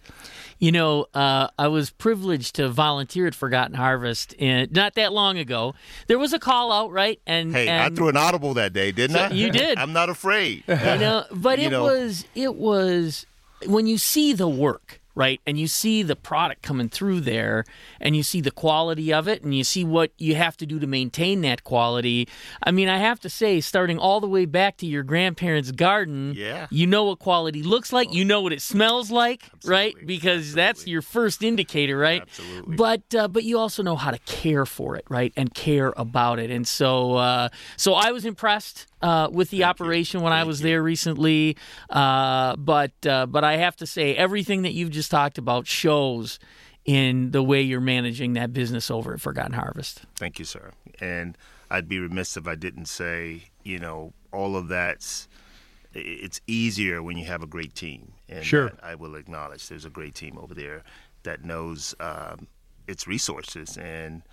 You 0.59 0.71
know, 0.71 1.07
uh, 1.15 1.47
I 1.57 1.67
was 1.67 1.89
privileged 1.89 2.55
to 2.55 2.69
volunteer 2.69 3.25
at 3.25 3.33
Forgotten 3.35 3.73
Harvest 3.75 4.33
in, 4.33 4.69
not 4.71 4.93
that 4.93 5.11
long 5.11 5.37
ago. 5.39 5.73
There 6.07 6.19
was 6.19 6.31
a 6.31 6.39
call 6.39 6.71
out, 6.71 6.91
right? 6.91 7.19
And 7.25 7.53
Hey, 7.53 7.67
and, 7.69 7.81
I 7.91 7.95
threw 7.95 8.07
an 8.07 8.17
audible 8.17 8.53
that 8.53 8.71
day, 8.71 8.91
didn't 8.91 9.15
I? 9.17 9.31
You 9.31 9.49
did. 9.51 9.77
I'm 9.79 9.93
not 9.93 10.09
afraid. 10.09 10.63
you 10.67 10.75
know, 10.75 11.25
but 11.31 11.57
You 11.63 11.67
it 11.67 11.71
know. 11.71 11.83
was 11.85 12.25
it 12.35 12.53
was 12.55 13.25
when 13.65 13.87
you 13.87 13.97
see 13.97 14.33
the 14.33 14.47
work, 14.47 14.99
right, 15.15 15.39
and 15.45 15.57
you 15.59 15.67
see 15.67 16.03
the 16.03 16.15
product 16.15 16.61
coming 16.61 16.89
through 16.89 17.21
there, 17.21 17.63
and 17.99 18.15
you 18.15 18.23
see 18.23 18.41
the 18.41 18.51
quality 18.51 19.13
of 19.13 19.27
it, 19.27 19.43
and 19.43 19.53
you 19.55 19.63
see 19.63 19.83
what 19.83 20.11
you 20.17 20.35
have 20.35 20.57
to 20.57 20.65
do 20.65 20.79
to 20.79 20.87
maintain 20.87 21.41
that 21.41 21.63
quality. 21.63 22.27
I 22.63 22.71
mean, 22.71 22.89
I 22.89 22.97
have 22.97 23.19
to 23.21 23.29
say, 23.29 23.61
starting 23.61 23.97
all 23.99 24.19
the 24.19 24.27
way 24.27 24.45
back 24.45 24.77
to 24.77 24.85
your 24.85 25.03
grandparents' 25.03 25.71
garden, 25.71 26.33
Yeah. 26.35 26.67
you 26.71 26.87
know 26.87 27.03
what 27.05 27.19
quality 27.19 27.63
looks 27.63 27.93
like, 27.93 28.13
you 28.13 28.25
know 28.25 28.41
what 28.41 28.53
it 28.53 28.61
smells 28.61 29.11
like, 29.11 29.43
right? 29.65 29.89
Absolutely. 29.93 30.05
Because 30.15 30.53
that's 30.53 30.87
your 30.87 31.01
first 31.01 31.43
indicator, 31.43 31.97
right? 31.97 32.21
Absolutely. 32.23 32.75
But 32.75 33.15
uh, 33.15 33.27
but 33.27 33.43
you 33.43 33.59
also 33.59 33.83
know 33.83 33.95
how 33.95 34.11
to 34.11 34.19
care 34.19 34.65
for 34.65 34.95
it, 34.95 35.05
right, 35.09 35.31
and 35.35 35.53
care 35.53 35.93
about 35.97 36.39
it, 36.39 36.49
and 36.51 36.67
so 36.67 37.15
uh, 37.15 37.49
so 37.77 37.93
I 37.93 38.11
was 38.11 38.25
impressed. 38.25 38.87
Uh, 39.03 39.29
with 39.31 39.49
the 39.51 39.65
operation 39.65 40.21
when 40.21 40.33
I 40.33 40.43
was 40.45 40.61
there 40.61 40.81
recently, 40.81 41.57
uh, 41.89 42.55
but 42.55 42.93
uh, 43.05 43.25
but 43.27 43.43
I 43.43 43.57
have 43.57 43.75
to 43.77 43.85
say 43.85 44.15
everything 44.15 44.63
that 44.63 44.73
you've 44.73 44.91
just 44.91 45.11
talked 45.11 45.37
about 45.37 45.67
shows 45.67 46.39
in 46.85 47.31
the 47.31 47.43
way 47.43 47.61
you're 47.61 47.79
managing 47.81 48.33
that 48.33 48.53
business 48.53 48.89
over 48.89 49.13
at 49.13 49.21
Forgotten 49.21 49.53
Harvest. 49.53 50.01
Thank 50.15 50.39
you, 50.39 50.45
sir. 50.45 50.71
And 50.99 51.37
I'd 51.69 51.87
be 51.87 51.99
remiss 51.99 52.35
if 52.37 52.47
I 52.47 52.55
didn't 52.55 52.87
say, 52.87 53.43
you 53.63 53.79
know, 53.79 54.13
all 54.31 54.55
of 54.55 54.67
that's 54.67 55.27
it's 55.93 56.41
easier 56.47 57.03
when 57.03 57.17
you 57.17 57.25
have 57.25 57.43
a 57.43 57.47
great 57.47 57.75
team. 57.75 58.13
And 58.27 58.43
Sure. 58.43 58.71
I 58.81 58.95
will 58.95 59.15
acknowledge 59.15 59.67
there's 59.67 59.85
a 59.85 59.89
great 59.91 60.15
team 60.15 60.37
over 60.41 60.53
there 60.53 60.83
that 61.23 61.43
knows 61.43 61.93
um, 61.99 62.47
its 62.87 63.07
resources. 63.07 63.77
And, 63.77 64.23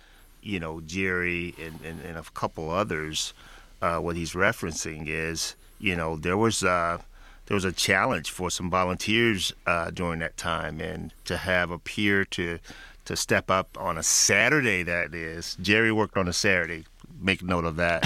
you 0.41 0.59
know, 0.59 0.81
Jerry 0.81 1.53
and, 1.61 1.79
and, 1.85 2.01
and 2.01 2.17
a 2.17 2.23
couple 2.33 2.71
others, 2.71 3.33
uh, 3.81 3.99
what 3.99 4.15
he's 4.15 4.33
referencing 4.33 5.07
is, 5.07 5.55
you 5.79 5.95
know, 5.95 6.15
there 6.15 6.37
was 6.37 6.63
uh, 6.63 6.99
there 7.45 7.55
was 7.55 7.65
a 7.65 7.71
challenge 7.71 8.31
for 8.31 8.49
some 8.49 8.69
volunteers 8.69 9.53
uh, 9.65 9.89
during 9.91 10.19
that 10.19 10.37
time, 10.37 10.79
and 10.79 11.13
to 11.25 11.37
have 11.37 11.71
a 11.71 11.79
peer 11.79 12.25
to 12.25 12.59
to 13.05 13.15
step 13.15 13.49
up 13.49 13.77
on 13.79 13.97
a 13.97 14.03
Saturday. 14.03 14.83
That 14.83 15.13
is, 15.13 15.57
Jerry 15.61 15.91
worked 15.91 16.17
on 16.17 16.27
a 16.27 16.33
Saturday. 16.33 16.85
Make 17.19 17.43
note 17.43 17.65
of 17.65 17.75
that. 17.75 18.01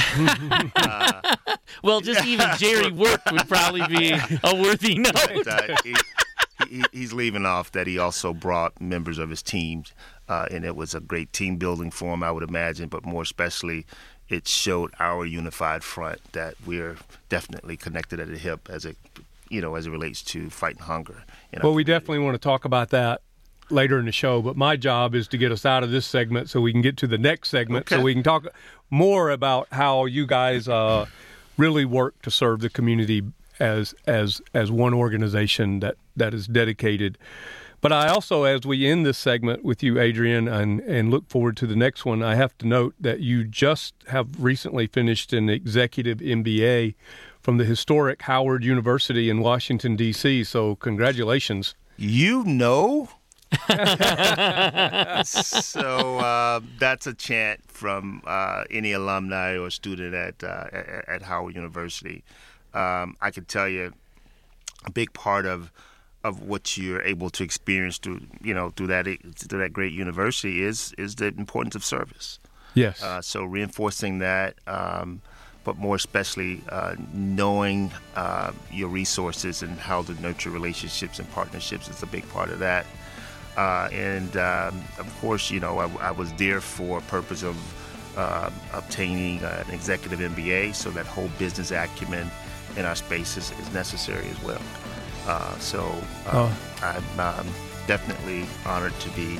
Well, 1.83 2.01
just 2.01 2.25
even 2.25 2.47
Jerry 2.57 2.91
worked 2.91 3.31
would 3.31 3.47
probably 3.47 3.85
be 3.87 4.11
a 4.11 4.55
worthy 4.55 4.97
note. 4.97 5.47
Uh, 5.47 5.75
he, 5.83 5.95
he, 6.69 6.83
he's 6.91 7.13
leaving 7.13 7.45
off 7.45 7.71
that 7.73 7.87
he 7.87 7.97
also 7.97 8.33
brought 8.33 8.79
members 8.81 9.17
of 9.17 9.29
his 9.29 9.41
team, 9.41 9.83
uh, 10.27 10.47
and 10.51 10.65
it 10.65 10.75
was 10.75 10.95
a 10.95 10.99
great 10.99 11.31
team 11.33 11.57
building 11.57 11.91
for 11.91 12.13
him, 12.13 12.23
I 12.23 12.31
would 12.31 12.47
imagine. 12.47 12.89
But 12.89 13.05
more 13.05 13.21
especially, 13.21 13.85
it 14.29 14.47
showed 14.47 14.91
our 14.99 15.25
unified 15.25 15.83
front 15.83 16.19
that 16.33 16.55
we're 16.65 16.97
definitely 17.29 17.77
connected 17.77 18.19
at 18.19 18.27
the 18.27 18.37
hip 18.37 18.69
as 18.69 18.85
it, 18.85 18.97
you 19.49 19.61
know, 19.61 19.75
as 19.75 19.85
it 19.85 19.91
relates 19.91 20.21
to 20.23 20.49
fighting 20.49 20.81
hunger. 20.81 21.23
Well, 21.61 21.73
we 21.73 21.83
definitely 21.83 22.19
want 22.19 22.35
to 22.35 22.39
talk 22.39 22.65
about 22.65 22.89
that 22.89 23.21
later 23.69 23.99
in 23.99 24.05
the 24.05 24.11
show, 24.11 24.41
but 24.41 24.55
my 24.55 24.75
job 24.75 25.15
is 25.15 25.27
to 25.29 25.37
get 25.37 25.51
us 25.51 25.65
out 25.65 25.83
of 25.83 25.91
this 25.91 26.05
segment 26.05 26.49
so 26.49 26.61
we 26.61 26.71
can 26.71 26.81
get 26.81 26.97
to 26.97 27.07
the 27.07 27.17
next 27.17 27.49
segment 27.49 27.89
so 27.89 28.01
we 28.01 28.13
can 28.13 28.23
talk 28.23 28.45
more 28.89 29.29
about 29.29 29.67
how 29.71 30.05
you 30.05 30.25
guys 30.25 30.67
uh, 30.67 31.05
really 31.57 31.85
work 31.85 32.21
to 32.21 32.31
serve 32.31 32.61
the 32.61 32.69
community 32.69 33.23
as 33.59 33.95
as 34.05 34.41
as 34.53 34.69
one 34.71 34.93
organization 34.93 35.79
that 35.79 35.95
that 36.15 36.33
is 36.33 36.47
dedicated. 36.47 37.17
But 37.85 37.93
I 37.93 38.07
also, 38.07 38.45
as 38.45 38.65
we 38.65 38.87
end 38.87 39.05
this 39.05 39.15
segment 39.15 39.63
with 39.63 39.83
you, 39.83 39.99
Adrian, 39.99 40.47
and, 40.47 40.79
and 40.79 41.11
look 41.11 41.29
forward 41.29 41.55
to 41.57 41.67
the 41.67 41.75
next 41.75 42.03
one, 42.03 42.23
I 42.23 42.33
have 42.33 42.57
to 42.57 42.67
note 42.67 42.95
that 42.99 43.19
you 43.19 43.43
just 43.43 43.93
have 44.07 44.27
recently 44.39 44.87
finished 44.87 45.33
an 45.33 45.49
executive 45.49 46.17
MBA 46.17 46.95
from 47.39 47.57
the 47.57 47.63
historic 47.63 48.23
Howard 48.23 48.63
University 48.63 49.29
in 49.29 49.39
Washington, 49.39 49.95
D.C. 49.95 50.45
So, 50.45 50.73
congratulations. 50.77 51.75
You 51.95 52.43
know? 52.43 53.07
so 55.23 56.17
uh, 56.17 56.61
that's 56.79 57.05
a 57.05 57.13
chant 57.13 57.59
from 57.67 58.23
uh, 58.25 58.63
any 58.71 58.93
alumni 58.93 59.59
or 59.59 59.69
student 59.69 60.15
at 60.15 60.43
uh, 60.43 60.69
at, 60.73 61.07
at 61.07 61.21
Howard 61.21 61.53
University. 61.53 62.23
Um, 62.73 63.15
I 63.21 63.29
can 63.29 63.45
tell 63.45 63.69
you, 63.69 63.93
a 64.85 64.91
big 64.91 65.13
part 65.13 65.45
of 65.45 65.71
of 66.25 66.41
what 66.41 66.75
you're 66.75 67.03
able 67.03 67.29
to 67.29 67.43
experience 67.43 67.99
through 67.99 68.19
you 68.41 68.53
know 68.53 68.71
through 68.75 68.87
that 68.87 69.05
through 69.35 69.59
that 69.59 69.71
great 69.71 69.93
university 69.93 70.63
is 70.63 70.93
is 70.97 71.15
the 71.15 71.27
importance 71.27 71.75
of 71.75 71.85
service. 71.85 72.39
Yes. 72.73 73.01
Uh, 73.01 73.21
so 73.21 73.45
reinforcing 73.45 74.19
that, 74.19 74.55
um, 74.67 75.21
but 75.63 75.77
more 75.77 75.95
especially 75.95 76.61
uh, 76.69 76.95
knowing 77.13 77.91
uh, 78.15 78.51
your 78.71 78.89
resources 78.89 79.61
and 79.61 79.79
how 79.79 80.01
to 80.03 80.13
nurture 80.21 80.49
relationships 80.49 81.19
and 81.19 81.31
partnerships 81.31 81.87
is 81.87 82.03
a 82.03 82.07
big 82.07 82.27
part 82.29 82.49
of 82.49 82.59
that. 82.59 82.85
Uh, 83.55 83.87
and 83.93 84.35
um, 84.35 84.83
of 84.99 85.07
course, 85.21 85.49
you 85.51 85.61
know, 85.61 85.77
I, 85.79 86.09
I 86.09 86.11
was 86.11 86.33
there 86.33 86.59
for 86.59 86.97
a 86.97 87.01
purpose 87.03 87.43
of 87.43 87.55
uh, 88.17 88.49
obtaining 88.73 89.41
an 89.43 89.69
executive 89.71 90.19
MBA, 90.19 90.75
so 90.75 90.89
that 90.91 91.05
whole 91.05 91.29
business 91.39 91.71
acumen 91.71 92.29
in 92.75 92.83
our 92.83 92.95
space 92.95 93.37
is, 93.37 93.51
is 93.51 93.73
necessary 93.73 94.27
as 94.27 94.43
well. 94.43 94.61
Uh, 95.25 95.57
so 95.59 95.95
uh, 96.27 96.53
I'm 96.81 97.19
um, 97.19 97.47
definitely 97.87 98.45
honored 98.65 98.97
to 98.99 99.09
be 99.11 99.39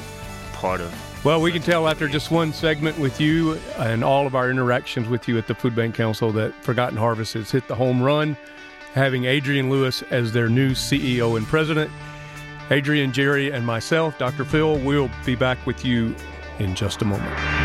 part 0.53 0.81
of 0.81 0.93
Well, 1.23 1.41
we 1.41 1.51
can 1.51 1.61
tell 1.61 1.87
after 1.87 2.07
just 2.07 2.31
one 2.31 2.53
segment 2.53 2.97
with 2.97 3.19
you 3.19 3.53
and 3.77 4.03
all 4.03 4.25
of 4.25 4.35
our 4.35 4.49
interactions 4.49 5.07
with 5.07 5.27
you 5.27 5.37
at 5.37 5.47
the 5.47 5.55
Food 5.55 5.75
Bank 5.75 5.95
Council 5.95 6.31
that 6.33 6.53
Forgotten 6.63 6.97
Harvest 6.97 7.33
has 7.33 7.51
hit 7.51 7.67
the 7.67 7.75
home 7.75 8.01
run, 8.01 8.37
having 8.93 9.25
Adrian 9.25 9.69
Lewis 9.69 10.01
as 10.11 10.31
their 10.31 10.49
new 10.49 10.71
CEO 10.71 11.37
and 11.37 11.45
president. 11.45 11.91
Adrian, 12.71 13.11
Jerry, 13.13 13.51
and 13.51 13.65
myself, 13.65 14.17
Dr. 14.17 14.43
Phil, 14.43 14.79
we'll 14.79 15.11
be 15.25 15.35
back 15.35 15.63
with 15.67 15.85
you 15.85 16.15
in 16.57 16.73
just 16.73 17.01
a 17.01 17.05
moment. 17.05 17.64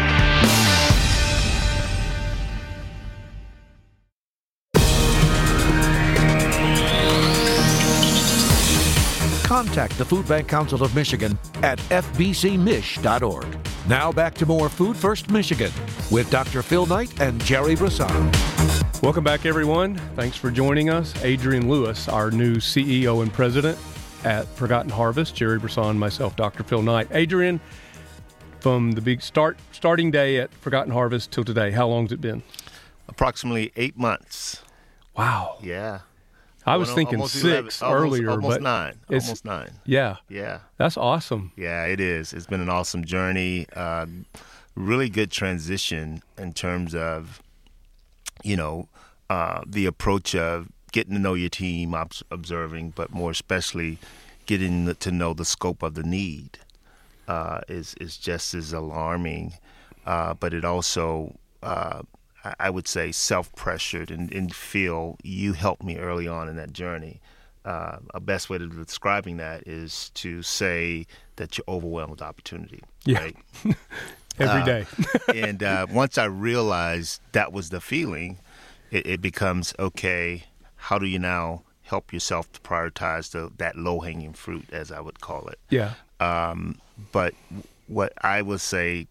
Contact 9.71 9.99
the 9.99 10.05
Food 10.05 10.27
Bank 10.27 10.49
Council 10.49 10.83
of 10.83 10.93
Michigan 10.97 11.39
at 11.63 11.79
fbcmich.org. 11.79 13.47
Now 13.89 14.11
back 14.11 14.35
to 14.35 14.47
more 14.47 14.69
Food 14.69 14.97
First 14.97 15.31
Michigan 15.31 15.71
with 16.11 16.29
Dr. 16.29 16.61
Phil 16.63 16.87
Knight 16.87 17.21
and 17.21 17.41
Jerry 17.45 17.77
Brisson. 17.77 18.33
Welcome 19.01 19.23
back, 19.23 19.47
everyone. 19.47 19.95
Thanks 20.17 20.37
for 20.37 20.51
joining 20.51 20.91
us. 20.91 21.15
Adrian 21.23 21.71
Lewis, 21.71 22.09
our 22.09 22.33
new 22.33 22.57
CEO 22.57 23.23
and 23.23 23.33
president 23.33 23.79
at 24.25 24.49
Forgotten 24.57 24.91
Harvest. 24.91 25.37
Jerry 25.37 25.61
Brisson, 25.61 25.97
myself, 25.97 26.35
Dr. 26.35 26.65
Phil 26.65 26.83
Knight. 26.83 27.07
Adrian, 27.13 27.61
from 28.59 28.91
the 28.91 29.01
big 29.01 29.23
start 29.23 29.57
starting 29.71 30.11
day 30.11 30.39
at 30.39 30.53
Forgotten 30.53 30.93
Harvest 30.93 31.31
till 31.31 31.45
today, 31.45 31.71
how 31.71 31.87
long's 31.87 32.11
it 32.11 32.21
been? 32.21 32.43
approximately 33.07 33.71
eight 33.77 33.97
months. 33.97 34.63
Wow. 35.17 35.59
Yeah. 35.63 36.01
I 36.67 36.77
was 36.77 36.93
thinking 36.93 37.17
almost 37.17 37.35
six 37.41 37.81
11 37.81 38.03
earlier, 38.03 38.31
almost 38.31 38.57
but 38.57 38.63
nine. 38.63 38.95
it's- 39.09 39.25
Almost 39.25 39.45
nine. 39.45 39.71
yeah, 39.85 40.17
Yeah. 40.29 40.61
that's 40.77 40.97
awesome. 40.97 41.53
Yeah, 41.57 41.85
it 41.87 42.01
is. 42.01 42.33
It's 42.33 42.47
been 42.47 42.61
an 42.61 42.69
awesome 42.69 43.05
journey. 43.05 43.67
Uh, 43.75 44.07
really 44.75 45.09
good 45.09 45.31
transition 45.31 46.23
in 46.39 46.53
terms 46.53 46.95
of, 46.95 47.43
you 48.45 48.57
know, 48.57 48.89
uh, 49.29 49.63
the 49.67 49.87
approach 49.87 50.35
of 50.35 50.69
getting 50.93 51.15
to 51.15 51.21
know 51.21 51.35
your 51.35 51.49
team, 51.49 51.95
obs- 51.95 52.23
observing, 52.31 52.91
but 52.97 53.11
more 53.13 53.31
especially 53.31 53.99
getting 54.47 54.93
to 54.95 55.11
know 55.11 55.33
the 55.33 55.45
scope 55.45 55.83
of 55.83 55.95
the 55.95 56.03
need 56.03 56.59
uh, 57.29 57.61
is 57.69 57.95
is 58.01 58.17
just 58.17 58.55
as 58.55 58.73
alarming. 58.73 59.55
Uh, 60.05 60.35
but 60.35 60.53
it 60.53 60.65
also, 60.65 61.37
uh, 61.63 62.03
I- 62.59 62.71
would 62.71 62.89
say, 62.89 63.13
self 63.13 63.53
pressured 63.55 64.11
and, 64.11 64.33
and 64.33 64.55
feel 64.55 65.17
you 65.23 65.53
helped 65.53 65.83
me 65.83 65.97
early 65.99 66.27
on 66.29 66.49
in 66.49 66.57
that 66.57 66.73
journey. 66.73 67.21
Uh, 67.65 67.99
a 68.15 68.21
best 68.21 68.49
way 68.49 68.57
to 68.57 68.67
describing 68.67 69.37
that 69.37 69.67
is 69.69 70.11
to 70.15 70.43
say 70.43 71.07
that 71.37 71.59
you're 71.59 71.65
overwhelmed 71.69 72.11
with 72.13 72.23
opportunity. 72.23 72.83
Yeah. 73.05 73.19
Right? 73.21 73.37
Every 74.39 74.63
Uh, 74.63 74.65
day. 74.65 74.87
and 75.35 75.63
uh, 75.63 75.87
once 75.91 76.17
I 76.17 76.25
realized 76.25 77.21
that 77.33 77.53
was 77.53 77.69
the 77.69 77.81
feeling, 77.81 78.39
it, 78.91 79.07
it 79.07 79.21
becomes 79.21 79.75
okay. 79.79 80.45
How 80.77 80.99
do 80.99 81.05
you 81.07 81.19
now 81.19 81.63
help 81.83 82.13
yourself 82.13 82.51
to 82.53 82.61
prioritize 82.61 83.33
the, 83.33 83.51
that 83.59 83.77
low 83.77 84.01
hanging 84.01 84.33
fruit, 84.33 84.65
as 84.73 84.91
I 84.91 85.01
would 85.01 85.21
call 85.21 85.49
it? 85.49 85.59
yeah. 85.69 85.93
Um, 86.21 86.79
but 87.13 87.35
what 87.89 88.13
I 88.23 88.41
would 88.41 88.61
say 88.63 89.07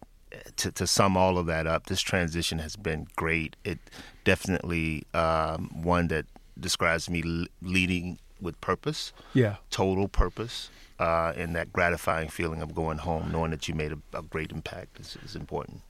to, 0.56 0.70
to 0.72 0.86
sum 0.86 1.16
all 1.16 1.38
of 1.38 1.46
that 1.46 1.66
up, 1.66 1.86
this 1.86 2.00
transition 2.00 2.58
has 2.60 2.76
been 2.76 3.06
great. 3.16 3.56
It 3.64 3.78
definitely 4.24 5.04
um, 5.14 5.70
one 5.82 6.08
that 6.08 6.26
describes 6.58 7.08
me 7.10 7.22
l- 7.24 7.46
leading 7.62 8.18
with 8.40 8.60
purpose, 8.60 9.12
Yeah. 9.34 9.56
total 9.70 10.08
purpose, 10.08 10.70
uh, 10.98 11.32
and 11.36 11.54
that 11.56 11.72
gratifying 11.72 12.28
feeling 12.28 12.62
of 12.62 12.74
going 12.74 12.98
home, 12.98 13.30
knowing 13.32 13.50
that 13.50 13.68
you 13.68 13.74
made 13.74 13.92
a, 13.92 13.98
a 14.18 14.22
great 14.22 14.50
impact 14.52 15.00
is, 15.00 15.16
is 15.24 15.34
important. 15.36 15.80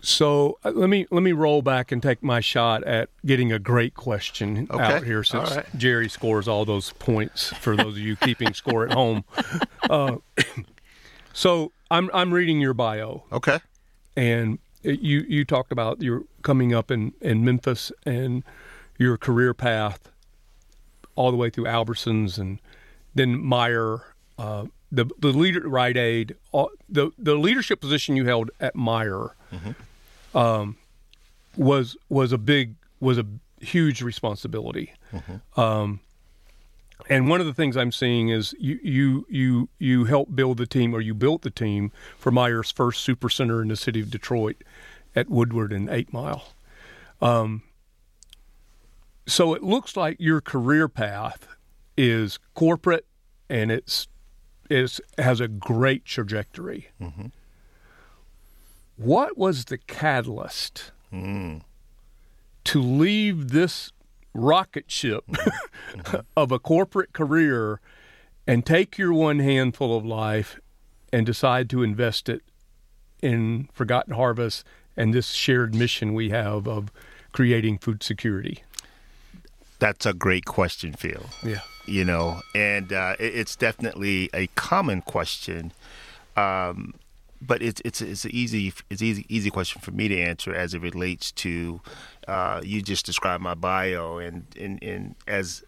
So 0.00 0.58
uh, 0.64 0.72
let 0.74 0.90
me 0.90 1.06
let 1.10 1.22
me 1.22 1.32
roll 1.32 1.62
back 1.62 1.90
and 1.90 2.02
take 2.02 2.22
my 2.22 2.40
shot 2.40 2.84
at 2.84 3.08
getting 3.24 3.50
a 3.50 3.58
great 3.58 3.94
question 3.94 4.68
Okay. 4.70 4.82
out 4.82 5.04
here 5.04 5.24
since 5.24 5.56
right. 5.56 5.66
Jerry 5.76 6.08
scores 6.08 6.46
all 6.46 6.64
those 6.64 6.92
points 6.92 7.48
for 7.48 7.76
those 7.76 7.94
of 7.94 7.98
you 7.98 8.14
keeping 8.14 8.52
score 8.54 8.84
at 8.86 8.92
home. 8.92 9.24
Uh, 9.88 10.16
so 11.32 11.70
I'm 11.90 12.10
I'm 12.12 12.32
reading 12.32 12.60
your 12.60 12.74
bio 12.74 13.22
Okay. 13.32 13.58
And 14.16 14.58
you 14.82 15.24
you 15.28 15.44
talked 15.44 15.72
about 15.72 16.00
your 16.00 16.22
coming 16.42 16.72
up 16.74 16.90
in, 16.90 17.12
in 17.20 17.44
Memphis 17.44 17.92
and 18.04 18.42
your 18.98 19.16
career 19.16 19.52
path 19.54 20.10
all 21.16 21.30
the 21.30 21.36
way 21.36 21.50
through 21.50 21.64
Albertsons 21.64 22.38
and 22.38 22.58
then 23.14 23.36
Meijer, 23.42 24.02
uh, 24.38 24.66
the 24.92 25.06
the 25.18 25.28
leader 25.28 25.68
Rite 25.68 25.96
Aid, 25.96 26.36
all, 26.52 26.70
the 26.88 27.10
the 27.18 27.34
leadership 27.34 27.80
position 27.80 28.16
you 28.16 28.24
held 28.26 28.50
at 28.60 28.74
Meijer 28.74 29.30
um, 30.34 30.76
was 31.56 31.96
was 32.08 32.32
a 32.32 32.38
big 32.38 32.74
was 33.00 33.18
a 33.18 33.26
huge 33.60 34.02
responsibility. 34.02 34.92
Um, 35.56 36.00
and 37.08 37.28
one 37.28 37.40
of 37.40 37.46
the 37.46 37.54
things 37.54 37.76
I'm 37.76 37.92
seeing 37.92 38.28
is 38.28 38.54
you 38.58 38.78
you 38.82 39.26
you 39.28 39.68
you 39.78 40.04
help 40.04 40.34
build 40.34 40.58
the 40.58 40.66
team, 40.66 40.94
or 40.94 41.00
you 41.00 41.14
built 41.14 41.42
the 41.42 41.50
team 41.50 41.92
for 42.18 42.32
Meijer's 42.32 42.70
first 42.70 43.02
super 43.02 43.28
center 43.28 43.62
in 43.62 43.68
the 43.68 43.76
city 43.76 44.00
of 44.00 44.10
Detroit, 44.10 44.62
at 45.14 45.28
Woodward 45.30 45.72
and 45.72 45.88
Eight 45.88 46.12
Mile. 46.12 46.52
Um, 47.20 47.62
so 49.26 49.54
it 49.54 49.62
looks 49.62 49.96
like 49.96 50.16
your 50.20 50.40
career 50.40 50.88
path 50.88 51.48
is 51.96 52.38
corporate, 52.54 53.06
and 53.48 53.70
it's 53.70 54.08
is 54.68 55.00
has 55.18 55.40
a 55.40 55.48
great 55.48 56.04
trajectory. 56.04 56.88
What 58.96 59.36
was 59.38 59.66
the 59.66 59.78
catalyst 59.78 60.90
to 62.64 62.82
leave 62.82 63.50
this 63.50 63.92
rocket 64.36 64.90
ship 64.90 65.24
of 66.36 66.52
a 66.52 66.58
corporate 66.58 67.12
career 67.12 67.80
and 68.46 68.64
take 68.64 68.98
your 68.98 69.12
one 69.12 69.38
handful 69.38 69.96
of 69.96 70.04
life 70.04 70.60
and 71.12 71.26
decide 71.26 71.70
to 71.70 71.82
invest 71.82 72.28
it 72.28 72.42
in 73.22 73.68
Forgotten 73.72 74.14
Harvest 74.14 74.64
and 74.96 75.12
this 75.12 75.30
shared 75.32 75.74
mission 75.74 76.14
we 76.14 76.30
have 76.30 76.66
of 76.68 76.90
creating 77.32 77.78
food 77.78 78.02
security? 78.02 78.62
That's 79.78 80.06
a 80.06 80.14
great 80.14 80.44
question, 80.44 80.92
Phil. 80.92 81.26
Yeah. 81.42 81.60
You 81.86 82.04
know, 82.04 82.40
and 82.54 82.92
uh, 82.92 83.14
it's 83.18 83.54
definitely 83.54 84.30
a 84.34 84.48
common 84.48 85.02
question, 85.02 85.72
um, 86.36 86.94
but 87.40 87.62
it's 87.62 87.80
it's 87.84 88.00
it's 88.00 88.24
an 88.24 88.30
easy 88.32 88.72
it's 88.90 89.02
easy 89.02 89.24
easy 89.28 89.50
question 89.50 89.80
for 89.80 89.90
me 89.90 90.08
to 90.08 90.20
answer 90.20 90.54
as 90.54 90.74
it 90.74 90.80
relates 90.82 91.32
to 91.32 91.80
uh, 92.28 92.60
you 92.64 92.82
just 92.82 93.04
described 93.06 93.42
my 93.42 93.54
bio 93.54 94.18
and 94.18 94.46
and, 94.60 94.82
and 94.82 95.14
as 95.26 95.62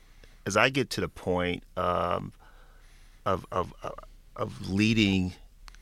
as 0.47 0.57
I 0.57 0.71
get 0.71 0.91
to 0.91 1.01
the 1.01 1.09
point 1.09 1.63
um, 1.77 2.33
of 3.27 3.47
of 3.53 3.73
of 4.37 4.69
leading 4.69 5.35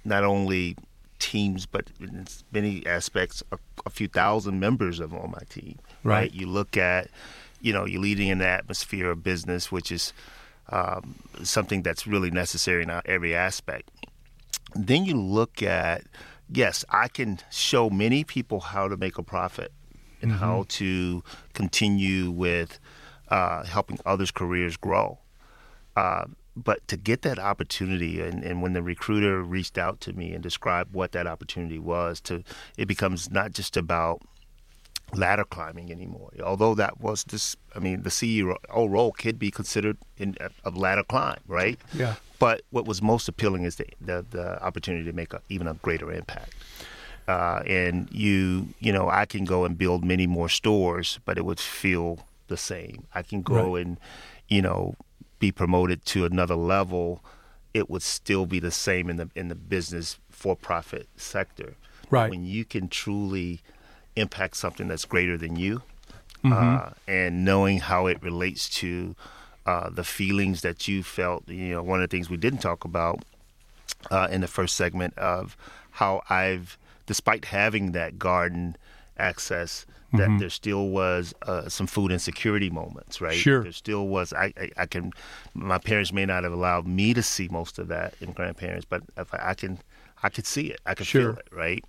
not 0.04 0.24
only 0.24 0.76
teams 1.18 1.66
but 1.66 1.88
in 2.00 2.26
many 2.52 2.86
aspects 2.86 3.42
a, 3.52 3.58
a 3.86 3.90
few 3.90 4.06
thousand 4.08 4.60
members 4.60 5.00
of 5.00 5.14
on 5.14 5.30
my 5.30 5.42
team 5.48 5.78
Right. 6.04 6.32
you 6.32 6.46
look 6.46 6.76
at 6.76 7.08
you 7.60 7.72
know 7.72 7.84
you're 7.86 8.00
leading 8.02 8.28
in 8.28 8.38
the 8.38 8.46
atmosphere 8.46 9.10
of 9.10 9.22
business 9.22 9.72
which 9.72 9.90
is 9.90 10.12
um, 10.68 11.14
something 11.42 11.82
that's 11.82 12.06
really 12.06 12.30
necessary 12.30 12.82
in 12.82 12.90
every 13.06 13.34
aspect 13.34 13.90
then 14.78 15.04
you 15.04 15.16
look 15.16 15.62
at 15.62 16.02
yes 16.48 16.84
i 16.90 17.08
can 17.08 17.38
show 17.50 17.90
many 17.90 18.24
people 18.24 18.60
how 18.60 18.88
to 18.88 18.96
make 18.96 19.18
a 19.18 19.22
profit 19.22 19.72
and 20.22 20.32
how 20.32 20.64
to 20.68 21.22
continue 21.52 22.30
with 22.30 22.78
uh, 23.28 23.64
helping 23.64 23.98
others 24.06 24.30
careers 24.30 24.76
grow. 24.76 25.18
Uh, 25.94 26.24
but 26.56 26.86
to 26.88 26.96
get 26.96 27.22
that 27.22 27.38
opportunity 27.38 28.20
and, 28.20 28.42
and 28.42 28.62
when 28.62 28.72
the 28.72 28.82
recruiter 28.82 29.42
reached 29.42 29.76
out 29.76 30.00
to 30.00 30.12
me 30.14 30.32
and 30.32 30.42
described 30.42 30.94
what 30.94 31.12
that 31.12 31.26
opportunity 31.26 31.78
was 31.78 32.18
to 32.18 32.42
it 32.78 32.86
becomes 32.86 33.30
not 33.30 33.52
just 33.52 33.76
about 33.76 34.22
ladder 35.14 35.44
climbing 35.44 35.90
anymore 35.92 36.30
although 36.42 36.74
that 36.74 37.00
was 37.00 37.24
this 37.24 37.56
i 37.76 37.78
mean 37.78 38.02
the 38.02 38.10
ceo 38.10 38.56
role 38.74 39.12
could 39.12 39.38
be 39.38 39.50
considered 39.50 39.96
in 40.18 40.36
a 40.64 40.70
ladder 40.70 41.04
climb 41.04 41.38
right 41.46 41.78
Yeah. 41.94 42.16
but 42.40 42.62
what 42.70 42.86
was 42.86 43.00
most 43.00 43.28
appealing 43.28 43.62
is 43.64 43.76
the 43.76 43.86
the, 44.00 44.26
the 44.30 44.62
opportunity 44.62 45.04
to 45.04 45.12
make 45.12 45.32
a, 45.32 45.40
even 45.48 45.68
a 45.68 45.74
greater 45.74 46.12
impact 46.12 46.52
uh, 47.28 47.62
and 47.66 48.08
you 48.12 48.68
you 48.78 48.92
know 48.92 49.08
I 49.08 49.26
can 49.26 49.44
go 49.44 49.64
and 49.64 49.76
build 49.76 50.04
many 50.04 50.28
more 50.28 50.48
stores, 50.48 51.18
but 51.24 51.36
it 51.36 51.44
would 51.44 51.58
feel 51.58 52.20
the 52.46 52.56
same. 52.56 53.04
I 53.16 53.22
can 53.22 53.42
go 53.42 53.74
Right. 53.74 53.84
and 53.86 53.98
you 54.48 54.62
know 54.62 54.94
be 55.40 55.50
promoted 55.50 56.04
to 56.06 56.24
another 56.24 56.54
level. 56.54 57.24
It 57.74 57.90
would 57.90 58.02
still 58.02 58.46
be 58.46 58.60
the 58.60 58.70
same 58.70 59.10
in 59.10 59.16
the 59.16 59.28
in 59.34 59.48
the 59.48 59.56
business 59.56 60.20
for 60.30 60.54
profit 60.54 61.08
sector. 61.16 61.74
Right. 62.10 62.30
When 62.30 62.44
you 62.44 62.64
can 62.64 62.86
truly 62.88 63.60
impact 64.16 64.56
something 64.56 64.88
that's 64.88 65.04
greater 65.04 65.36
than 65.36 65.56
you, 65.56 65.82
Mm-hmm. 66.44 66.76
uh, 66.76 66.90
and 67.08 67.44
knowing 67.44 67.80
how 67.80 68.06
it 68.06 68.22
relates 68.22 68.68
to 68.68 69.16
uh, 69.64 69.90
the 69.90 70.04
feelings 70.04 70.60
that 70.62 70.86
you 70.86 71.02
felt. 71.02 71.48
You 71.48 71.74
know, 71.74 71.82
one 71.82 72.00
of 72.02 72.08
the 72.08 72.16
things 72.16 72.30
we 72.30 72.36
didn't 72.36 72.60
talk 72.60 72.84
about 72.84 73.20
uh, 74.10 74.28
in 74.30 74.42
the 74.42 74.46
first 74.46 74.76
segment 74.76 75.16
of 75.18 75.56
how 75.92 76.22
I've, 76.30 76.78
despite 77.06 77.46
having 77.46 77.92
that 77.92 78.18
garden 78.18 78.76
access, 79.18 79.86
that 80.12 80.28
Mm-hmm. 80.28 80.38
there 80.38 80.50
still 80.50 80.88
was 80.88 81.34
uh, 81.42 81.68
some 81.68 81.86
food 81.88 82.12
insecurity 82.12 82.70
moments, 82.70 83.20
right? 83.20 83.34
Sure. 83.34 83.64
There 83.64 83.72
still 83.72 84.06
was. 84.06 84.32
I, 84.32 84.52
I, 84.56 84.70
I 84.76 84.86
can. 84.86 85.12
My 85.52 85.78
parents 85.78 86.12
may 86.12 86.24
not 86.24 86.44
have 86.44 86.52
allowed 86.52 86.86
me 86.86 87.12
to 87.12 87.22
see 87.22 87.48
most 87.48 87.78
of 87.80 87.88
that 87.88 88.14
in 88.20 88.30
grandparents, 88.32 88.86
but 88.88 89.02
if 89.18 89.34
I, 89.34 89.50
I 89.50 89.54
can, 89.54 89.78
I 90.26 90.28
could 90.28 90.46
see 90.46 90.66
it. 90.74 90.80
I 90.84 90.94
could 90.94 91.06
Sure. 91.06 91.32
feel 91.34 91.38
it, 91.38 91.48
right? 91.52 91.84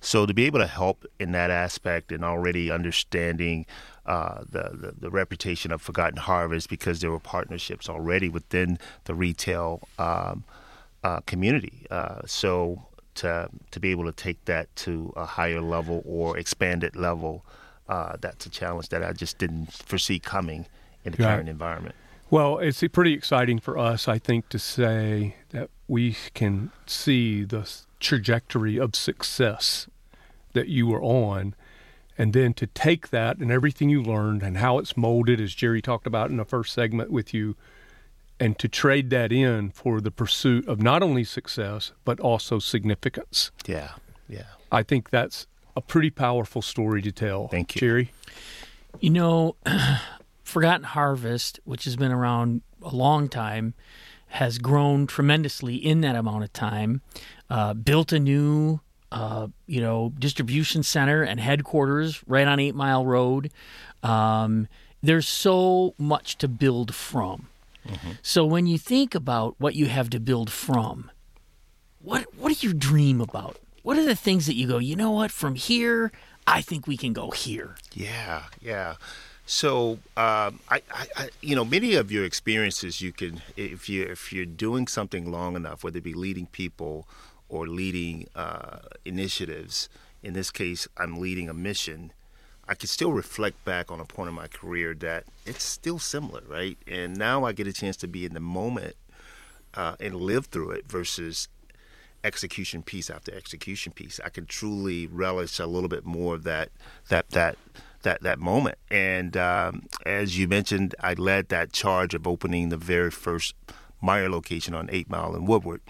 So 0.00 0.24
to 0.24 0.32
be 0.32 0.44
able 0.44 0.60
to 0.60 0.66
help 0.68 1.04
in 1.18 1.32
that 1.32 1.50
aspect 1.50 2.12
and 2.12 2.24
already 2.24 2.70
understanding 2.70 3.66
uh, 4.06 4.42
the, 4.48 4.70
the 4.82 4.90
the 5.04 5.10
reputation 5.10 5.72
of 5.72 5.82
Forgotten 5.82 6.18
Harvest 6.18 6.68
because 6.70 7.00
there 7.00 7.10
were 7.10 7.20
partnerships 7.36 7.88
already 7.88 8.28
within 8.28 8.78
the 9.04 9.14
retail 9.14 9.80
um, 9.98 10.44
uh, 11.02 11.20
community. 11.32 11.86
Uh, 11.90 12.20
so 12.26 12.82
to 13.16 13.48
to 13.72 13.80
be 13.80 13.90
able 13.90 14.04
to 14.04 14.12
take 14.12 14.44
that 14.44 14.74
to 14.84 15.12
a 15.16 15.26
higher 15.26 15.60
level 15.60 16.02
or 16.06 16.38
expanded 16.38 16.94
level, 16.94 17.44
uh, 17.88 18.16
that's 18.20 18.46
a 18.46 18.50
challenge 18.50 18.88
that 18.90 19.02
I 19.02 19.12
just 19.12 19.36
didn't 19.38 19.72
foresee 19.72 20.20
coming 20.20 20.66
in 21.04 21.10
the 21.12 21.18
current 21.18 21.48
environment. 21.48 21.94
Well, 22.30 22.58
it's 22.58 22.82
pretty 22.92 23.12
exciting 23.14 23.58
for 23.58 23.76
us, 23.76 24.06
I 24.06 24.18
think, 24.20 24.48
to 24.50 24.58
say 24.58 25.34
that 25.50 25.68
we 25.90 26.16
can 26.34 26.70
see 26.86 27.42
the 27.42 27.68
trajectory 27.98 28.78
of 28.78 28.94
success 28.94 29.88
that 30.52 30.68
you 30.68 30.86
were 30.86 31.02
on, 31.02 31.52
and 32.16 32.32
then 32.32 32.54
to 32.54 32.68
take 32.68 33.10
that 33.10 33.38
and 33.38 33.50
everything 33.50 33.90
you 33.90 34.00
learned 34.00 34.40
and 34.44 34.58
how 34.58 34.78
it's 34.78 34.96
molded, 34.96 35.40
as 35.40 35.52
Jerry 35.52 35.82
talked 35.82 36.06
about 36.06 36.30
in 36.30 36.36
the 36.36 36.44
first 36.44 36.72
segment 36.72 37.10
with 37.10 37.34
you, 37.34 37.56
and 38.38 38.56
to 38.60 38.68
trade 38.68 39.10
that 39.10 39.32
in 39.32 39.70
for 39.70 40.00
the 40.00 40.12
pursuit 40.12 40.66
of 40.68 40.80
not 40.80 41.02
only 41.02 41.24
success, 41.24 41.90
but 42.04 42.20
also 42.20 42.60
significance. 42.60 43.50
Yeah, 43.66 43.94
yeah. 44.28 44.44
I 44.70 44.84
think 44.84 45.10
that's 45.10 45.48
a 45.76 45.80
pretty 45.80 46.10
powerful 46.10 46.62
story 46.62 47.02
to 47.02 47.10
tell. 47.10 47.48
Thank 47.48 47.74
you. 47.74 47.80
Jerry. 47.80 48.12
You 49.00 49.10
know, 49.10 49.56
Forgotten 50.44 50.84
Harvest, 50.84 51.58
which 51.64 51.82
has 51.82 51.96
been 51.96 52.12
around 52.12 52.62
a 52.80 52.94
long 52.94 53.28
time, 53.28 53.74
has 54.30 54.58
grown 54.58 55.06
tremendously 55.06 55.76
in 55.76 56.00
that 56.02 56.16
amount 56.16 56.44
of 56.44 56.52
time. 56.52 57.02
Uh, 57.48 57.74
built 57.74 58.12
a 58.12 58.18
new, 58.18 58.80
uh, 59.10 59.48
you 59.66 59.80
know, 59.80 60.12
distribution 60.18 60.82
center 60.82 61.22
and 61.22 61.40
headquarters 61.40 62.22
right 62.26 62.46
on 62.46 62.60
Eight 62.60 62.74
Mile 62.74 63.04
Road. 63.04 63.50
Um, 64.02 64.68
there's 65.02 65.28
so 65.28 65.94
much 65.98 66.38
to 66.38 66.48
build 66.48 66.94
from. 66.94 67.48
So 68.22 68.44
when 68.44 68.66
you 68.66 68.78
think 68.78 69.14
about 69.14 69.56
what 69.58 69.74
you 69.74 69.86
have 69.86 70.10
to 70.10 70.20
build 70.20 70.50
from, 70.50 71.10
what 72.00 72.26
what 72.36 72.54
do 72.56 72.66
you 72.66 72.72
dream 72.72 73.20
about? 73.20 73.56
What 73.82 73.96
are 73.98 74.04
the 74.04 74.14
things 74.14 74.46
that 74.46 74.54
you 74.54 74.68
go, 74.68 74.78
you 74.78 74.94
know 74.94 75.10
what, 75.10 75.30
from 75.30 75.54
here, 75.56 76.12
I 76.46 76.60
think 76.60 76.86
we 76.86 76.96
can 76.96 77.12
go 77.12 77.30
here. 77.30 77.76
Yeah, 77.94 78.44
yeah. 78.60 78.94
So, 79.52 79.98
um, 80.16 80.60
I, 80.68 80.80
I, 80.94 81.28
you 81.42 81.56
know, 81.56 81.64
many 81.64 81.96
of 81.96 82.12
your 82.12 82.24
experiences, 82.24 83.00
you 83.00 83.10
can, 83.10 83.42
if 83.56 83.88
you 83.88 84.04
if 84.04 84.32
you're 84.32 84.46
doing 84.46 84.86
something 84.86 85.28
long 85.28 85.56
enough, 85.56 85.82
whether 85.82 85.98
it 85.98 86.04
be 86.04 86.14
leading 86.14 86.46
people 86.46 87.08
or 87.48 87.66
leading 87.66 88.28
uh, 88.36 88.78
initiatives. 89.04 89.88
In 90.22 90.34
this 90.34 90.52
case, 90.52 90.86
I'm 90.96 91.18
leading 91.18 91.48
a 91.48 91.52
mission. 91.52 92.12
I 92.68 92.76
can 92.76 92.86
still 92.86 93.12
reflect 93.12 93.64
back 93.64 93.90
on 93.90 93.98
a 93.98 94.04
point 94.04 94.28
in 94.28 94.36
my 94.36 94.46
career 94.46 94.94
that 95.00 95.24
it's 95.44 95.64
still 95.64 95.98
similar, 95.98 96.42
right? 96.46 96.78
And 96.86 97.16
now 97.16 97.42
I 97.42 97.50
get 97.50 97.66
a 97.66 97.72
chance 97.72 97.96
to 97.98 98.06
be 98.06 98.24
in 98.24 98.34
the 98.34 98.40
moment 98.40 98.94
uh, 99.74 99.96
and 99.98 100.14
live 100.14 100.46
through 100.46 100.70
it 100.70 100.86
versus 100.86 101.48
execution 102.22 102.84
piece 102.84 103.10
after 103.10 103.34
execution 103.34 103.92
piece. 103.94 104.20
I 104.24 104.28
can 104.28 104.46
truly 104.46 105.08
relish 105.08 105.58
a 105.58 105.66
little 105.66 105.88
bit 105.88 106.06
more 106.06 106.36
of 106.36 106.44
that 106.44 106.68
that 107.08 107.30
that 107.30 107.58
that 108.02 108.22
that 108.22 108.38
moment. 108.38 108.78
And 108.90 109.36
um, 109.36 109.86
as 110.06 110.38
you 110.38 110.48
mentioned, 110.48 110.94
I 111.00 111.14
led 111.14 111.48
that 111.48 111.72
charge 111.72 112.14
of 112.14 112.26
opening 112.26 112.68
the 112.68 112.76
very 112.76 113.10
first 113.10 113.54
Meijer 114.02 114.30
location 114.30 114.74
on 114.74 114.88
Eight 114.90 115.10
Mile 115.10 115.34
in 115.34 115.46
Woodward. 115.46 115.80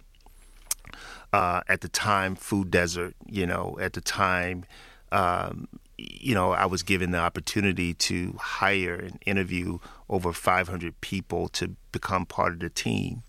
Uh, 1.32 1.60
at 1.68 1.80
the 1.80 1.88
time, 1.88 2.34
food 2.34 2.70
desert. 2.70 3.14
You 3.26 3.46
know, 3.46 3.78
at 3.80 3.92
the 3.92 4.00
time, 4.00 4.64
um, 5.12 5.68
you 5.98 6.34
know, 6.34 6.52
I 6.52 6.66
was 6.66 6.82
given 6.82 7.10
the 7.10 7.18
opportunity 7.18 7.94
to 7.94 8.34
hire 8.40 8.94
and 8.94 9.18
interview 9.26 9.78
over 10.08 10.32
500 10.32 11.00
people 11.00 11.48
to 11.50 11.76
become 11.92 12.26
part 12.26 12.54
of 12.54 12.60
the 12.60 12.70
team. 12.70 13.22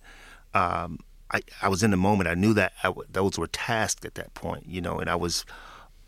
Um, 0.54 1.00
I, 1.32 1.42
I 1.62 1.70
was 1.70 1.84
in 1.84 1.92
the 1.92 1.98
moment. 1.98 2.30
I 2.30 2.34
knew 2.34 2.54
that 2.54 2.74
I 2.84 2.88
w- 2.88 3.08
those 3.12 3.38
were 3.38 3.48
tasks 3.48 4.06
at 4.06 4.16
that 4.16 4.34
point, 4.34 4.66
you 4.68 4.82
know, 4.82 5.00
and 5.00 5.10
I 5.10 5.16
was 5.16 5.46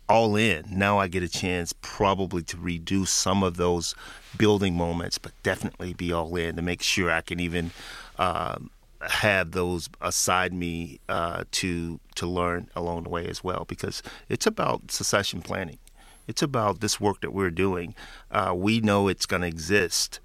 all 0.08 0.36
in. 0.36 0.64
Now 0.70 0.98
I 0.98 1.08
get 1.08 1.22
a 1.22 1.28
chance 1.28 1.72
probably 1.80 2.42
to 2.44 2.56
reduce 2.56 3.10
some 3.10 3.42
of 3.42 3.56
those 3.56 3.94
building 4.36 4.74
moments, 4.74 5.18
but 5.18 5.32
definitely 5.42 5.94
be 5.94 6.12
all 6.12 6.34
in 6.36 6.56
to 6.56 6.62
make 6.62 6.82
sure 6.82 7.10
I 7.10 7.20
can 7.20 7.40
even 7.40 7.70
um, 8.18 8.70
have 9.00 9.52
those 9.52 9.88
aside 10.00 10.52
me 10.52 11.00
uh, 11.08 11.44
to 11.52 12.00
to 12.16 12.26
learn 12.26 12.68
along 12.76 13.04
the 13.04 13.10
way 13.10 13.26
as 13.26 13.42
well. 13.42 13.64
Because 13.66 14.02
it's 14.28 14.46
about 14.46 14.90
succession 14.90 15.42
planning. 15.42 15.78
It's 16.26 16.42
about 16.42 16.80
this 16.80 17.00
work 17.00 17.20
that 17.20 17.32
we're 17.32 17.50
doing. 17.50 17.94
Uh, 18.30 18.54
we 18.56 18.80
know 18.80 19.08
it's 19.08 19.26
going 19.26 19.42
to 19.42 19.48
exist 19.48 20.20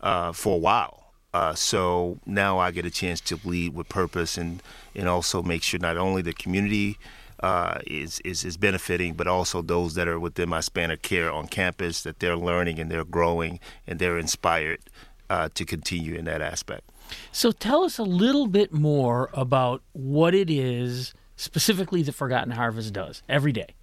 uh, 0.00 0.32
for 0.32 0.56
a 0.56 0.58
while. 0.58 1.12
Uh, 1.32 1.54
so 1.54 2.18
now 2.26 2.58
I 2.58 2.70
get 2.70 2.84
a 2.84 2.90
chance 2.90 3.20
to 3.22 3.40
lead 3.44 3.74
with 3.74 3.88
purpose 3.88 4.38
and, 4.38 4.62
and 4.94 5.08
also 5.08 5.42
make 5.42 5.62
sure 5.62 5.80
not 5.80 5.96
only 5.96 6.22
the 6.22 6.32
community 6.32 6.96
uh, 7.44 7.78
is, 7.86 8.20
is 8.24 8.42
is 8.42 8.56
benefiting, 8.56 9.12
but 9.12 9.26
also 9.26 9.60
those 9.60 9.96
that 9.96 10.08
are 10.08 10.18
within 10.18 10.48
my 10.48 10.60
span 10.60 10.90
of 10.90 11.02
care 11.02 11.30
on 11.30 11.46
campus 11.46 12.02
that 12.02 12.18
they're 12.18 12.38
learning 12.38 12.78
and 12.78 12.90
they're 12.90 13.04
growing 13.04 13.60
and 13.86 13.98
they're 13.98 14.16
inspired 14.16 14.80
uh, 15.28 15.50
to 15.52 15.66
continue 15.66 16.14
in 16.14 16.24
that 16.24 16.40
aspect. 16.40 16.88
So 17.32 17.52
tell 17.52 17.84
us 17.84 17.98
a 17.98 18.02
little 18.02 18.46
bit 18.46 18.72
more 18.72 19.28
about 19.34 19.82
what 19.92 20.34
it 20.34 20.48
is 20.48 21.12
specifically 21.36 22.02
the 22.02 22.12
Forgotten 22.12 22.52
Harvest 22.52 22.94
does 22.94 23.22
every 23.28 23.52
day. 23.52 23.74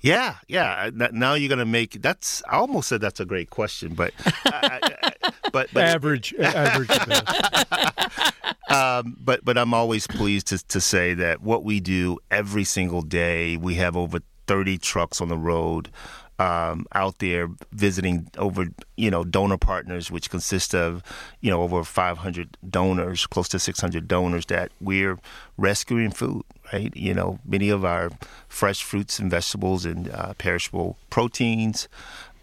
Yeah, 0.00 0.36
yeah. 0.46 0.90
Uh, 1.00 1.08
now 1.12 1.34
you're 1.34 1.48
gonna 1.48 1.64
make 1.64 2.00
that's. 2.02 2.42
I 2.48 2.56
almost 2.56 2.88
said 2.88 3.00
that's 3.00 3.20
a 3.20 3.24
great 3.24 3.50
question, 3.50 3.94
but 3.94 4.12
I, 4.44 4.78
I, 4.82 5.30
but, 5.52 5.68
but 5.72 5.84
average 5.84 6.34
average. 6.34 6.90
um, 8.68 9.16
but 9.20 9.44
but 9.44 9.58
I'm 9.58 9.74
always 9.74 10.06
pleased 10.06 10.46
to 10.48 10.58
to 10.68 10.80
say 10.80 11.14
that 11.14 11.42
what 11.42 11.64
we 11.64 11.80
do 11.80 12.18
every 12.30 12.64
single 12.64 13.02
day, 13.02 13.56
we 13.56 13.74
have 13.74 13.96
over 13.96 14.20
30 14.46 14.78
trucks 14.78 15.20
on 15.20 15.28
the 15.28 15.36
road 15.36 15.90
um, 16.38 16.86
out 16.94 17.18
there 17.18 17.48
visiting 17.72 18.30
over 18.38 18.66
you 18.96 19.10
know 19.10 19.24
donor 19.24 19.58
partners, 19.58 20.10
which 20.10 20.30
consist 20.30 20.74
of 20.74 21.02
you 21.40 21.50
know 21.50 21.62
over 21.62 21.82
500 21.82 22.56
donors, 22.68 23.26
close 23.26 23.48
to 23.48 23.58
600 23.58 24.06
donors 24.06 24.46
that 24.46 24.70
we're 24.80 25.18
rescuing 25.56 26.10
food. 26.10 26.44
Right, 26.72 26.94
you 26.94 27.14
know 27.14 27.38
many 27.46 27.70
of 27.70 27.84
our 27.84 28.10
fresh 28.48 28.82
fruits 28.82 29.18
and 29.18 29.30
vegetables 29.30 29.86
and 29.86 30.10
uh, 30.10 30.34
perishable 30.34 30.98
proteins, 31.08 31.88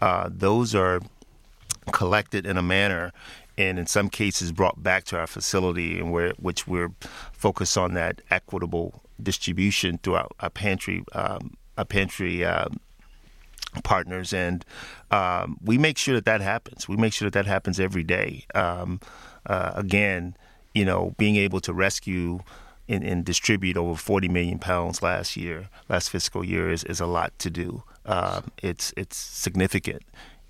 uh, 0.00 0.28
those 0.32 0.74
are 0.74 1.00
collected 1.92 2.44
in 2.44 2.56
a 2.56 2.62
manner 2.62 3.12
and 3.56 3.78
in 3.78 3.86
some 3.86 4.08
cases 4.08 4.50
brought 4.50 4.82
back 4.82 5.04
to 5.04 5.18
our 5.18 5.26
facility 5.28 5.98
and 5.98 6.12
where 6.12 6.32
which 6.38 6.66
we're 6.66 6.90
focused 7.32 7.78
on 7.78 7.94
that 7.94 8.20
equitable 8.30 9.02
distribution 9.22 9.98
throughout 9.98 10.32
our 10.40 10.50
pantry 10.50 11.04
um, 11.12 11.56
pantry 11.88 12.44
um, 12.44 12.80
partners, 13.82 14.32
and 14.32 14.64
um, 15.10 15.58
we 15.62 15.78
make 15.78 15.98
sure 15.98 16.14
that 16.14 16.24
that 16.24 16.40
happens. 16.40 16.88
We 16.88 16.96
make 16.96 17.12
sure 17.12 17.26
that 17.26 17.34
that 17.34 17.46
happens 17.46 17.78
every 17.78 18.02
day. 18.02 18.46
Um, 18.54 19.00
uh, 19.46 19.72
again, 19.74 20.36
you 20.74 20.84
know, 20.84 21.14
being 21.18 21.36
able 21.36 21.60
to 21.60 21.72
rescue 21.72 22.40
and, 22.88 23.04
and, 23.04 23.24
distribute 23.24 23.76
over 23.76 23.96
40 23.96 24.28
million 24.28 24.58
pounds 24.58 25.02
last 25.02 25.36
year, 25.36 25.68
last 25.88 26.10
fiscal 26.10 26.44
year, 26.44 26.70
is, 26.70 26.84
is 26.84 27.00
a 27.00 27.06
lot 27.06 27.36
to 27.40 27.50
do. 27.50 27.82
Uh, 28.04 28.42
it's 28.62 28.94
it's 28.96 29.16
significant, 29.16 30.02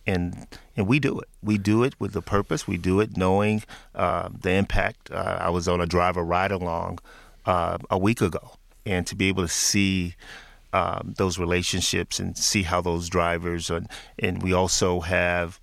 and 0.06 0.46
and 0.76 0.86
we 0.86 0.98
do 0.98 1.18
it. 1.18 1.28
We 1.42 1.56
do 1.56 1.82
it 1.82 1.94
with 1.98 2.14
a 2.14 2.20
purpose. 2.20 2.68
We 2.68 2.76
do 2.76 3.00
it 3.00 3.16
knowing 3.16 3.62
uh, 3.94 4.28
the 4.38 4.50
impact. 4.50 5.10
Uh, 5.10 5.38
I 5.40 5.48
was 5.48 5.66
on 5.66 5.80
a 5.80 5.86
driver 5.86 6.22
ride 6.22 6.52
along 6.52 6.98
uh, 7.46 7.78
a 7.90 7.96
week 7.96 8.20
ago, 8.20 8.52
and 8.84 9.06
to 9.06 9.16
be 9.16 9.28
able 9.28 9.44
to 9.44 9.48
see 9.48 10.16
um, 10.74 11.14
those 11.16 11.38
relationships 11.38 12.20
and 12.20 12.36
see 12.36 12.62
how 12.62 12.82
those 12.82 13.08
drivers 13.08 13.70
and 13.70 13.88
and 14.18 14.42
we 14.42 14.52
also 14.52 15.00
have 15.00 15.58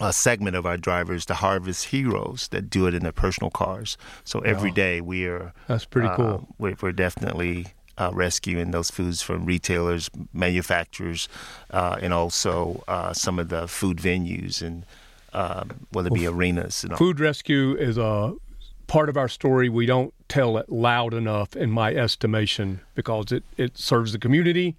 a 0.00 0.12
segment 0.12 0.56
of 0.56 0.66
our 0.66 0.76
drivers, 0.76 1.26
the 1.26 1.34
Harvest 1.34 1.86
Heroes, 1.86 2.48
that 2.48 2.70
do 2.70 2.86
it 2.86 2.94
in 2.94 3.02
their 3.02 3.12
personal 3.12 3.50
cars. 3.50 3.96
So 4.24 4.40
every 4.40 4.70
day 4.70 5.00
we 5.00 5.26
are 5.26 5.52
that's 5.66 5.84
pretty 5.84 6.08
cool. 6.14 6.26
Uh, 6.26 6.52
we're, 6.58 6.76
we're, 6.80 6.92
definitely 6.92 7.66
uh, 7.96 8.10
rescuing 8.12 8.70
those 8.70 8.90
foods 8.90 9.22
from 9.22 9.44
retailers, 9.44 10.10
manufacturers, 10.32 11.28
uh, 11.70 11.98
and 12.00 12.12
also 12.12 12.84
uh, 12.88 13.12
some 13.12 13.38
of 13.38 13.48
the 13.48 13.66
food 13.66 13.98
venues 13.98 14.62
and 14.62 14.84
um, 15.32 15.86
whether 15.90 16.08
it 16.08 16.14
be 16.14 16.26
well, 16.26 16.34
arenas. 16.34 16.84
And 16.84 16.96
food 16.96 17.20
rescue 17.20 17.76
is 17.76 17.98
a 17.98 18.34
part 18.86 19.08
of 19.08 19.16
our 19.16 19.28
story 19.28 19.68
we 19.68 19.86
don't 19.86 20.14
tell 20.28 20.58
it 20.58 20.68
loud 20.70 21.14
enough, 21.14 21.54
in 21.54 21.70
my 21.70 21.94
estimation, 21.94 22.80
because 22.94 23.32
it, 23.32 23.44
it 23.56 23.78
serves 23.78 24.12
the 24.12 24.18
community, 24.18 24.76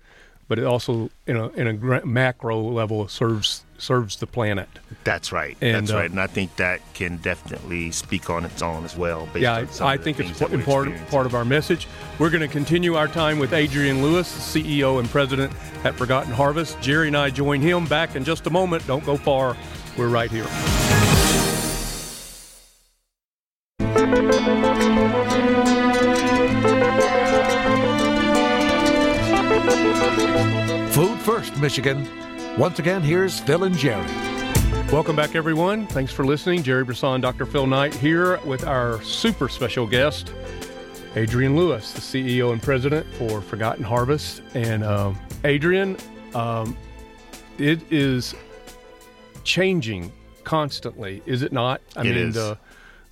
but 0.49 0.59
it 0.59 0.65
also, 0.65 1.09
in 1.27 1.37
a, 1.37 1.47
in 1.49 1.67
a 1.67 2.05
macro 2.05 2.59
level, 2.59 3.07
serves 3.07 3.63
serves 3.77 4.17
the 4.17 4.27
planet. 4.27 4.67
That's 5.05 5.31
right. 5.31 5.55
And, 5.61 5.75
That's 5.87 5.91
uh, 5.91 5.97
right. 5.97 6.09
And 6.09 6.19
I 6.19 6.27
think 6.27 6.55
that 6.57 6.81
can 6.93 7.15
definitely 7.17 7.91
speak 7.91 8.29
on 8.29 8.43
its 8.43 8.61
own 8.61 8.83
as 8.83 8.97
well. 8.97 9.29
yeah, 9.35 9.65
I, 9.79 9.93
I 9.93 9.95
think 9.95 10.19
it's 10.19 10.41
important 10.41 11.07
part 11.07 11.25
of 11.25 11.33
our 11.33 11.45
message. 11.45 11.87
We're 12.17 12.31
going 12.31 12.41
to 12.41 12.49
continue 12.49 12.95
our 12.95 13.07
time 13.07 13.39
with 13.39 13.53
Adrian 13.53 14.01
Lewis, 14.01 14.27
CEO 14.27 14.99
and 14.99 15.07
president 15.07 15.53
at 15.85 15.95
Forgotten 15.95 16.33
Harvest. 16.33 16.81
Jerry 16.81 17.07
and 17.07 17.15
I 17.15 17.29
join 17.29 17.61
him 17.61 17.85
back 17.85 18.15
in 18.17 18.25
just 18.25 18.45
a 18.47 18.49
moment. 18.49 18.85
Don't 18.85 19.05
go 19.05 19.15
far. 19.15 19.55
We're 19.97 20.09
right 20.09 20.31
here. 20.31 20.88
Michigan. 31.59 32.07
Once 32.57 32.79
again, 32.79 33.01
here's 33.01 33.39
Phil 33.39 33.63
and 33.63 33.77
Jerry. 33.77 34.07
Welcome 34.91 35.15
back, 35.15 35.35
everyone. 35.35 35.85
Thanks 35.87 36.11
for 36.11 36.25
listening. 36.25 36.63
Jerry 36.63 36.83
Brisson, 36.83 37.21
Dr. 37.21 37.45
Phil 37.45 37.67
Knight 37.67 37.93
here 37.93 38.39
with 38.39 38.65
our 38.65 39.01
super 39.03 39.47
special 39.47 39.85
guest, 39.85 40.33
Adrian 41.15 41.55
Lewis, 41.55 41.91
the 41.93 42.01
CEO 42.01 42.53
and 42.53 42.61
president 42.61 43.05
for 43.15 43.41
Forgotten 43.41 43.83
Harvest. 43.83 44.41
And 44.53 44.83
um, 44.83 45.19
Adrian, 45.43 45.97
um, 46.33 46.75
it 47.57 47.79
is 47.91 48.33
changing 49.43 50.11
constantly, 50.43 51.21
is 51.25 51.41
it 51.41 51.51
not? 51.51 51.81
I 51.95 52.01
it 52.01 52.05
mean, 52.05 52.17
is. 52.17 52.35
The, 52.35 52.57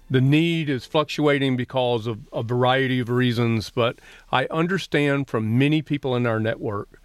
the 0.10 0.22
need 0.22 0.70
is 0.70 0.86
fluctuating 0.86 1.58
because 1.58 2.08
of 2.08 2.20
a 2.32 2.42
variety 2.42 3.00
of 3.00 3.10
reasons, 3.10 3.70
but 3.70 4.00
I 4.32 4.46
understand 4.48 5.28
from 5.28 5.58
many 5.58 5.82
people 5.82 6.16
in 6.16 6.26
our 6.26 6.40
network 6.40 7.02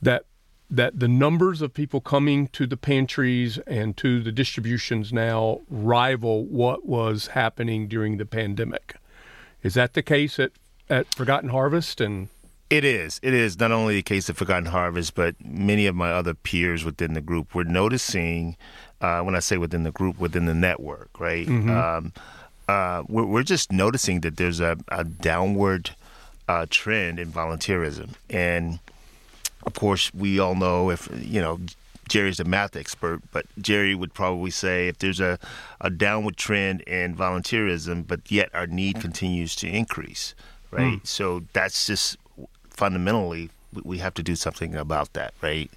that 0.00 0.24
that 0.70 1.00
the 1.00 1.08
numbers 1.08 1.60
of 1.60 1.74
people 1.74 2.00
coming 2.00 2.46
to 2.48 2.66
the 2.66 2.76
pantries 2.76 3.58
and 3.66 3.96
to 3.96 4.22
the 4.22 4.30
distributions 4.30 5.12
now 5.12 5.60
rival 5.68 6.44
what 6.44 6.86
was 6.86 7.28
happening 7.28 7.88
during 7.88 8.18
the 8.18 8.26
pandemic. 8.26 8.94
Is 9.62 9.74
that 9.74 9.94
the 9.94 10.02
case 10.02 10.38
at, 10.38 10.52
at 10.88 11.12
Forgotten 11.14 11.50
Harvest 11.50 12.00
and 12.00 12.28
it 12.70 12.84
is. 12.84 13.18
It 13.20 13.34
is 13.34 13.58
not 13.58 13.72
only 13.72 13.96
the 13.96 14.02
case 14.02 14.28
of 14.28 14.36
Forgotten 14.36 14.66
Harvest, 14.66 15.16
but 15.16 15.34
many 15.44 15.86
of 15.86 15.96
my 15.96 16.12
other 16.12 16.34
peers 16.34 16.84
within 16.84 17.14
the 17.14 17.20
group 17.20 17.52
were 17.52 17.64
noticing 17.64 18.56
uh, 19.00 19.22
when 19.22 19.34
I 19.34 19.40
say 19.40 19.56
within 19.56 19.82
the 19.82 19.90
group, 19.90 20.20
within 20.20 20.46
the 20.46 20.54
network, 20.54 21.18
right? 21.18 21.46
Mm-hmm. 21.46 21.70
Um, 21.70 22.12
uh, 22.68 23.02
we're, 23.08 23.24
we're, 23.24 23.42
just 23.42 23.72
noticing 23.72 24.20
that 24.20 24.36
there's 24.36 24.60
a, 24.60 24.76
a 24.88 25.02
downward 25.02 25.90
uh, 26.46 26.66
trend 26.70 27.18
in 27.18 27.32
volunteerism. 27.32 28.10
And 28.28 28.78
of 29.64 29.74
course, 29.74 30.12
we 30.14 30.38
all 30.38 30.54
know 30.54 30.90
if, 30.90 31.08
you 31.20 31.40
know, 31.40 31.60
Jerry's 32.08 32.40
a 32.40 32.44
math 32.44 32.74
expert, 32.74 33.20
but 33.30 33.46
Jerry 33.60 33.94
would 33.94 34.12
probably 34.12 34.50
say 34.50 34.88
if 34.88 34.98
there's 34.98 35.20
a, 35.20 35.38
a 35.80 35.90
downward 35.90 36.36
trend 36.36 36.80
in 36.82 37.14
volunteerism, 37.14 38.06
but 38.06 38.20
yet 38.30 38.50
our 38.52 38.66
need 38.66 39.00
continues 39.00 39.54
to 39.56 39.68
increase, 39.68 40.34
right? 40.72 41.00
Mm. 41.00 41.06
So 41.06 41.44
that's 41.52 41.86
just 41.86 42.16
fundamentally, 42.68 43.50
we 43.84 43.98
have 43.98 44.14
to 44.14 44.22
do 44.24 44.34
something 44.34 44.74
about 44.74 45.12
that, 45.12 45.34
right? 45.40 45.70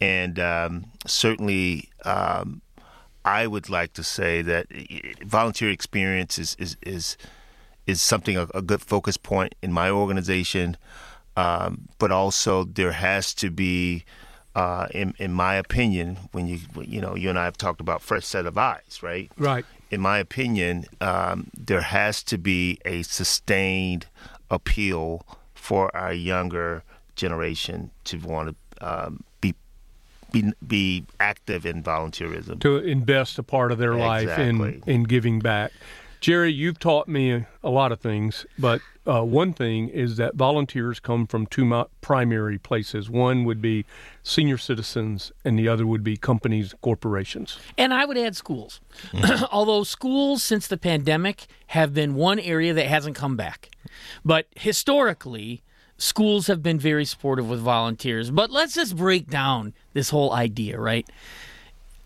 And 0.00 0.38
um, 0.38 0.84
certainly, 1.06 1.88
um, 2.04 2.60
I 3.24 3.46
would 3.46 3.68
like 3.68 3.92
to 3.94 4.02
say 4.02 4.42
that 4.42 4.66
volunteer 5.24 5.70
experience 5.70 6.38
is 6.38 6.56
is 6.58 6.76
is, 6.82 7.16
is 7.86 8.00
something 8.00 8.36
a, 8.36 8.48
a 8.54 8.62
good 8.62 8.82
focus 8.82 9.16
point 9.16 9.54
in 9.62 9.72
my 9.72 9.90
organization, 9.90 10.76
um, 11.36 11.88
but 11.98 12.10
also 12.10 12.64
there 12.64 12.92
has 12.92 13.34
to 13.34 13.50
be, 13.50 14.04
uh, 14.54 14.86
in 14.92 15.14
in 15.18 15.32
my 15.32 15.54
opinion, 15.54 16.18
when 16.32 16.46
you 16.46 16.60
you 16.80 17.00
know 17.00 17.14
you 17.14 17.30
and 17.30 17.38
I 17.38 17.44
have 17.44 17.56
talked 17.56 17.80
about 17.80 18.02
fresh 18.02 18.26
set 18.26 18.46
of 18.46 18.58
eyes, 18.58 19.00
right? 19.02 19.30
Right. 19.38 19.64
In 19.90 20.00
my 20.00 20.18
opinion, 20.18 20.86
um, 21.00 21.50
there 21.56 21.82
has 21.82 22.22
to 22.24 22.38
be 22.38 22.78
a 22.84 23.02
sustained 23.02 24.06
appeal 24.50 25.26
for 25.54 25.94
our 25.96 26.12
younger 26.12 26.82
generation 27.14 27.90
to 28.04 28.18
want 28.18 28.56
to 28.78 28.86
um, 28.86 29.24
be 29.40 29.54
be 30.66 31.04
active 31.20 31.66
in 31.66 31.82
volunteerism 31.82 32.60
to 32.60 32.78
invest 32.78 33.38
a 33.38 33.42
part 33.42 33.70
of 33.70 33.78
their 33.78 33.92
exactly. 33.92 34.52
life 34.52 34.82
in 34.86 34.90
in 34.90 35.02
giving 35.04 35.38
back. 35.38 35.72
Jerry, 36.22 36.52
you've 36.52 36.78
taught 36.78 37.08
me 37.08 37.46
a 37.64 37.68
lot 37.68 37.90
of 37.90 37.98
things, 37.98 38.46
but 38.56 38.80
uh, 39.08 39.22
one 39.22 39.52
thing 39.52 39.88
is 39.88 40.18
that 40.18 40.36
volunteers 40.36 41.00
come 41.00 41.26
from 41.26 41.46
two 41.46 41.84
primary 42.00 42.58
places. 42.58 43.10
One 43.10 43.44
would 43.44 43.60
be 43.60 43.84
senior 44.22 44.56
citizens, 44.56 45.32
and 45.44 45.58
the 45.58 45.66
other 45.66 45.84
would 45.84 46.04
be 46.04 46.16
companies, 46.16 46.76
corporations. 46.80 47.58
And 47.76 47.92
I 47.92 48.04
would 48.04 48.16
add 48.16 48.36
schools. 48.36 48.80
Mm-hmm. 49.10 49.46
Although 49.50 49.82
schools, 49.82 50.44
since 50.44 50.68
the 50.68 50.76
pandemic, 50.76 51.46
have 51.68 51.92
been 51.92 52.14
one 52.14 52.38
area 52.38 52.72
that 52.72 52.86
hasn't 52.86 53.16
come 53.16 53.36
back. 53.36 53.70
But 54.24 54.46
historically, 54.54 55.64
schools 55.98 56.46
have 56.46 56.62
been 56.62 56.78
very 56.78 57.04
supportive 57.04 57.50
with 57.50 57.58
volunteers. 57.58 58.30
But 58.30 58.52
let's 58.52 58.76
just 58.76 58.96
break 58.96 59.28
down 59.28 59.74
this 59.92 60.10
whole 60.10 60.32
idea, 60.32 60.78
right? 60.78 61.04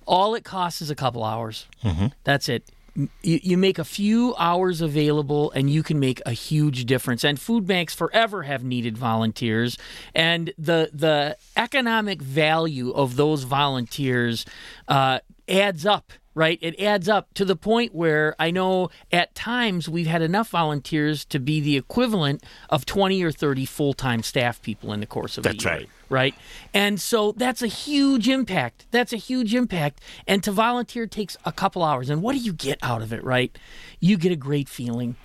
All 0.06 0.34
it 0.34 0.42
costs 0.42 0.80
is 0.80 0.88
a 0.88 0.94
couple 0.94 1.22
hours. 1.22 1.66
Mm-hmm. 1.84 2.06
That's 2.24 2.48
it 2.48 2.64
you, 2.96 3.08
you 3.42 3.58
make 3.58 3.78
a 3.78 3.84
few 3.84 4.34
hours 4.38 4.80
available 4.80 5.50
and 5.52 5.70
you 5.70 5.82
can 5.82 6.00
make 6.00 6.20
a 6.26 6.32
huge 6.32 6.86
difference. 6.86 7.24
And 7.24 7.38
food 7.38 7.66
banks 7.66 7.94
forever 7.94 8.42
have 8.42 8.64
needed 8.64 8.96
volunteers, 8.96 9.78
and 10.14 10.52
the 10.58 10.90
the 10.92 11.36
economic 11.56 12.22
value 12.22 12.90
of 12.90 13.16
those 13.16 13.42
volunteers 13.44 14.44
uh, 14.88 15.20
adds 15.48 15.84
up 15.86 16.12
right? 16.36 16.58
It 16.60 16.78
adds 16.78 17.08
up 17.08 17.32
to 17.34 17.46
the 17.46 17.56
point 17.56 17.94
where 17.94 18.36
I 18.38 18.50
know 18.50 18.90
at 19.10 19.34
times 19.34 19.88
we've 19.88 20.06
had 20.06 20.20
enough 20.20 20.50
volunteers 20.50 21.24
to 21.24 21.40
be 21.40 21.60
the 21.60 21.78
equivalent 21.78 22.44
of 22.68 22.84
20 22.84 23.24
or 23.24 23.32
30 23.32 23.64
full 23.64 23.94
time 23.94 24.22
staff 24.22 24.60
people 24.60 24.92
in 24.92 25.00
the 25.00 25.06
course 25.06 25.38
of 25.38 25.44
that's 25.44 25.64
a 25.64 25.68
year. 25.68 25.78
right. 25.78 25.88
Right. 26.08 26.34
And 26.72 27.00
so 27.00 27.32
that's 27.32 27.62
a 27.62 27.66
huge 27.66 28.28
impact. 28.28 28.86
That's 28.92 29.12
a 29.12 29.16
huge 29.16 29.54
impact. 29.54 30.00
And 30.28 30.40
to 30.44 30.52
volunteer 30.52 31.08
takes 31.08 31.36
a 31.44 31.50
couple 31.50 31.82
hours. 31.82 32.10
And 32.10 32.22
what 32.22 32.34
do 32.34 32.38
you 32.38 32.52
get 32.52 32.78
out 32.80 33.02
of 33.02 33.12
it, 33.12 33.24
right? 33.24 33.56
You 33.98 34.16
get 34.16 34.30
a 34.30 34.36
great 34.36 34.68
feeling 34.68 35.16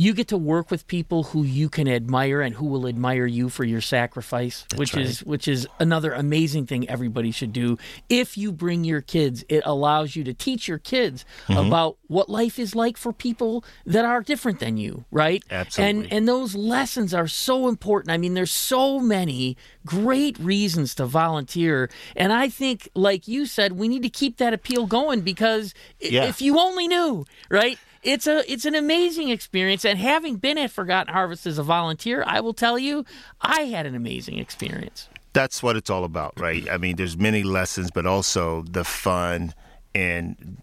you 0.00 0.14
get 0.14 0.28
to 0.28 0.38
work 0.38 0.70
with 0.70 0.86
people 0.86 1.24
who 1.24 1.42
you 1.42 1.68
can 1.68 1.88
admire 1.88 2.40
and 2.40 2.54
who 2.54 2.66
will 2.66 2.86
admire 2.86 3.26
you 3.26 3.48
for 3.48 3.64
your 3.64 3.80
sacrifice, 3.80 4.64
That's 4.70 4.78
which 4.78 4.94
right. 4.94 5.04
is 5.04 5.24
which 5.24 5.48
is 5.48 5.66
another 5.80 6.12
amazing 6.12 6.66
thing 6.66 6.88
everybody 6.88 7.32
should 7.32 7.52
do. 7.52 7.78
If 8.08 8.38
you 8.38 8.52
bring 8.52 8.84
your 8.84 9.00
kids, 9.00 9.44
it 9.48 9.62
allows 9.66 10.14
you 10.14 10.22
to 10.22 10.32
teach 10.32 10.68
your 10.68 10.78
kids 10.78 11.24
mm-hmm. 11.48 11.66
about 11.66 11.98
what 12.06 12.28
life 12.28 12.60
is 12.60 12.76
like 12.76 12.96
for 12.96 13.12
people 13.12 13.64
that 13.86 14.04
are 14.04 14.22
different 14.22 14.60
than 14.60 14.76
you, 14.76 15.04
right? 15.10 15.42
Absolutely. 15.50 16.04
And 16.04 16.12
and 16.12 16.28
those 16.28 16.54
lessons 16.54 17.12
are 17.12 17.26
so 17.26 17.66
important. 17.66 18.12
I 18.12 18.18
mean, 18.18 18.34
there's 18.34 18.52
so 18.52 19.00
many 19.00 19.56
great 19.84 20.38
reasons 20.38 20.94
to 20.94 21.06
volunteer, 21.06 21.90
and 22.14 22.32
I 22.32 22.48
think 22.50 22.88
like 22.94 23.26
you 23.26 23.46
said, 23.46 23.72
we 23.72 23.88
need 23.88 24.04
to 24.04 24.10
keep 24.10 24.36
that 24.36 24.54
appeal 24.54 24.86
going 24.86 25.22
because 25.22 25.74
yeah. 25.98 26.26
if 26.26 26.40
you 26.40 26.60
only 26.60 26.86
knew, 26.86 27.24
right? 27.50 27.80
It's 28.02 28.26
a 28.26 28.50
it's 28.50 28.64
an 28.64 28.74
amazing 28.74 29.28
experience 29.28 29.84
and 29.84 29.98
having 29.98 30.36
been 30.36 30.58
at 30.58 30.70
Forgotten 30.70 31.12
Harvest 31.12 31.46
as 31.46 31.58
a 31.58 31.62
volunteer, 31.62 32.24
I 32.26 32.40
will 32.40 32.54
tell 32.54 32.78
you, 32.78 33.04
I 33.40 33.62
had 33.62 33.86
an 33.86 33.94
amazing 33.94 34.38
experience. 34.38 35.08
That's 35.32 35.62
what 35.62 35.76
it's 35.76 35.90
all 35.90 36.04
about, 36.04 36.38
right? 36.40 36.68
I 36.70 36.78
mean, 36.78 36.96
there's 36.96 37.16
many 37.16 37.42
lessons, 37.42 37.90
but 37.90 38.06
also 38.06 38.62
the 38.62 38.82
fun 38.82 39.54
and 39.94 40.56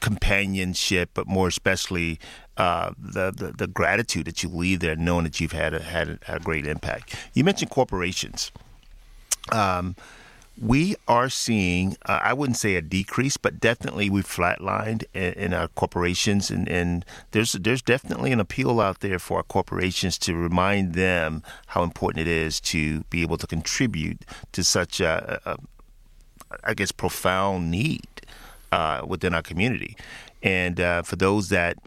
companionship, 0.00 1.10
but 1.14 1.26
more 1.26 1.48
especially 1.48 2.18
uh, 2.56 2.92
the, 2.98 3.30
the, 3.30 3.52
the 3.56 3.66
gratitude 3.66 4.26
that 4.26 4.42
you 4.42 4.48
leave 4.48 4.80
there, 4.80 4.96
knowing 4.96 5.24
that 5.24 5.40
you've 5.40 5.52
had 5.52 5.72
a, 5.72 5.82
had 5.82 6.18
a, 6.28 6.38
great 6.40 6.66
impact. 6.66 7.14
You 7.32 7.44
mentioned 7.44 7.70
corporations. 7.70 8.50
Um, 9.52 9.96
we 10.60 10.94
are 11.08 11.30
seeing, 11.30 11.96
uh, 12.04 12.20
I 12.22 12.34
wouldn't 12.34 12.58
say 12.58 12.76
a 12.76 12.82
decrease, 12.82 13.38
but 13.38 13.60
definitely 13.60 14.10
we've 14.10 14.26
flatlined 14.26 15.04
in, 15.14 15.32
in 15.32 15.54
our 15.54 15.68
corporations, 15.68 16.50
and, 16.50 16.68
and, 16.68 17.04
there's 17.30 17.52
there's 17.52 17.80
definitely 17.80 18.30
an 18.30 18.40
appeal 18.40 18.80
out 18.80 19.00
there 19.00 19.18
for 19.18 19.38
our 19.38 19.42
corporations 19.42 20.18
to 20.18 20.34
remind 20.34 20.92
them 20.92 21.42
how 21.68 21.82
important 21.82 22.20
it 22.20 22.28
is 22.28 22.60
to 22.60 23.00
be 23.04 23.22
able 23.22 23.38
to 23.38 23.46
contribute 23.46 24.26
to 24.52 24.62
such 24.62 25.00
a, 25.00 25.40
a 25.46 25.56
I 26.62 26.74
guess, 26.74 26.92
profound 26.92 27.70
need 27.70 28.06
uh, 28.70 29.02
within 29.06 29.32
our 29.34 29.42
community, 29.42 29.96
and 30.42 30.78
uh, 30.78 31.02
for 31.02 31.16
those 31.16 31.48
that 31.48 31.78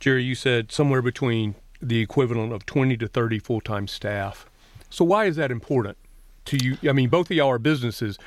Jerry, 0.00 0.24
you 0.24 0.34
said 0.34 0.72
somewhere 0.72 1.00
between 1.00 1.54
the 1.80 2.00
equivalent 2.00 2.52
of 2.52 2.66
20 2.66 2.96
to 2.98 3.08
30 3.08 3.38
full-time 3.38 3.88
staff. 3.88 4.46
So 4.90 5.04
why 5.04 5.26
is 5.26 5.36
that 5.36 5.50
important 5.50 5.96
to 6.46 6.56
you? 6.56 6.76
I 6.88 6.92
mean, 6.92 7.08
both 7.08 7.30
of 7.30 7.36
y'all 7.36 7.50
are 7.50 7.58
businesses 7.58 8.18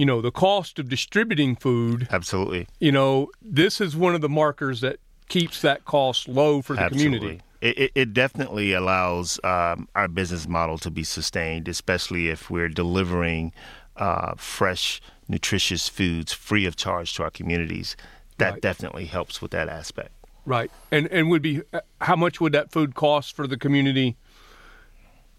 you 0.00 0.06
know, 0.06 0.22
the 0.22 0.30
cost 0.30 0.78
of 0.78 0.88
distributing 0.88 1.54
food. 1.54 2.08
Absolutely. 2.10 2.66
You 2.78 2.90
know, 2.90 3.30
this 3.42 3.82
is 3.82 3.94
one 3.94 4.14
of 4.14 4.22
the 4.22 4.30
markers 4.30 4.80
that 4.80 4.96
keeps 5.28 5.60
that 5.60 5.84
cost 5.84 6.26
low 6.26 6.62
for 6.62 6.74
the 6.74 6.80
Absolutely. 6.80 7.18
community. 7.18 7.42
It, 7.60 7.92
it, 7.94 8.14
definitely 8.14 8.72
allows 8.72 9.38
um, 9.44 9.86
our 9.94 10.08
business 10.08 10.48
model 10.48 10.78
to 10.78 10.90
be 10.90 11.04
sustained, 11.04 11.68
especially 11.68 12.30
if 12.30 12.48
we're 12.48 12.70
delivering 12.70 13.52
uh, 13.96 14.32
fresh, 14.38 15.02
nutritious 15.28 15.86
foods 15.86 16.32
free 16.32 16.64
of 16.64 16.76
charge 16.76 17.12
to 17.16 17.22
our 17.22 17.30
communities. 17.30 17.94
That 18.38 18.52
right. 18.54 18.62
definitely 18.62 19.04
helps 19.04 19.42
with 19.42 19.50
that 19.50 19.68
aspect. 19.68 20.12
Right, 20.46 20.70
and 20.90 21.08
and 21.08 21.28
would 21.28 21.42
be 21.42 21.60
how 22.00 22.16
much 22.16 22.40
would 22.40 22.54
that 22.54 22.72
food 22.72 22.94
cost 22.94 23.36
for 23.36 23.46
the 23.46 23.58
community? 23.58 24.16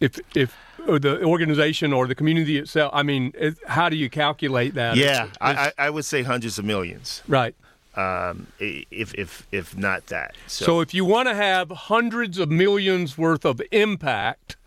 If 0.01 0.19
if 0.35 0.57
the 0.85 1.23
organization 1.23 1.93
or 1.93 2.07
the 2.07 2.15
community 2.15 2.57
itself? 2.57 2.91
I 2.93 3.03
mean, 3.03 3.31
it, 3.35 3.57
how 3.67 3.87
do 3.89 3.95
you 3.95 4.09
calculate 4.09 4.73
that? 4.73 4.97
Yeah, 4.97 5.25
it's, 5.25 5.37
I, 5.39 5.71
I, 5.77 5.89
would 5.89 6.05
say 6.05 6.23
hundreds 6.23 6.57
of 6.59 6.65
millions. 6.65 7.21
Right. 7.27 7.55
Um, 7.95 8.47
if 8.59 9.13
if 9.13 9.47
if 9.51 9.77
not 9.77 10.07
that. 10.07 10.35
So, 10.47 10.65
so 10.65 10.79
if 10.81 10.93
you 10.93 11.05
want 11.05 11.27
to 11.27 11.35
have 11.35 11.69
hundreds 11.69 12.37
of 12.37 12.49
millions 12.49 13.17
worth 13.17 13.45
of 13.45 13.61
impact, 13.71 14.57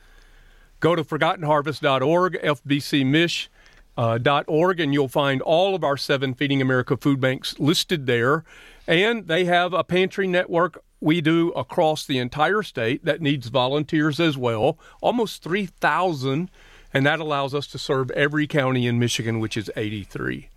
go 0.80 0.94
to 0.94 1.02
ForgottenHarvest.org, 1.04 2.40
FBCMich. 2.42 3.48
Uh, 3.96 4.18
.org 4.48 4.80
and 4.80 4.92
you'll 4.92 5.06
find 5.06 5.40
all 5.40 5.76
of 5.76 5.84
our 5.84 5.96
seven 5.96 6.34
Feeding 6.34 6.60
America 6.60 6.96
food 6.96 7.20
banks 7.20 7.60
listed 7.60 8.06
there, 8.06 8.42
and 8.88 9.28
they 9.28 9.44
have 9.44 9.72
a 9.72 9.84
pantry 9.84 10.26
network 10.26 10.82
we 11.04 11.20
do 11.20 11.50
across 11.50 12.06
the 12.06 12.18
entire 12.18 12.62
state 12.62 13.04
that 13.04 13.20
needs 13.20 13.48
volunteers 13.48 14.18
as 14.18 14.38
well, 14.38 14.78
almost 15.02 15.42
3,000, 15.42 16.50
and 16.94 17.06
that 17.06 17.20
allows 17.20 17.54
us 17.54 17.66
to 17.66 17.78
serve 17.78 18.10
every 18.12 18.46
county 18.46 18.86
in 18.86 18.98
Michigan, 18.98 19.38
which 19.38 19.56
is 19.56 19.70
83. 19.76 20.48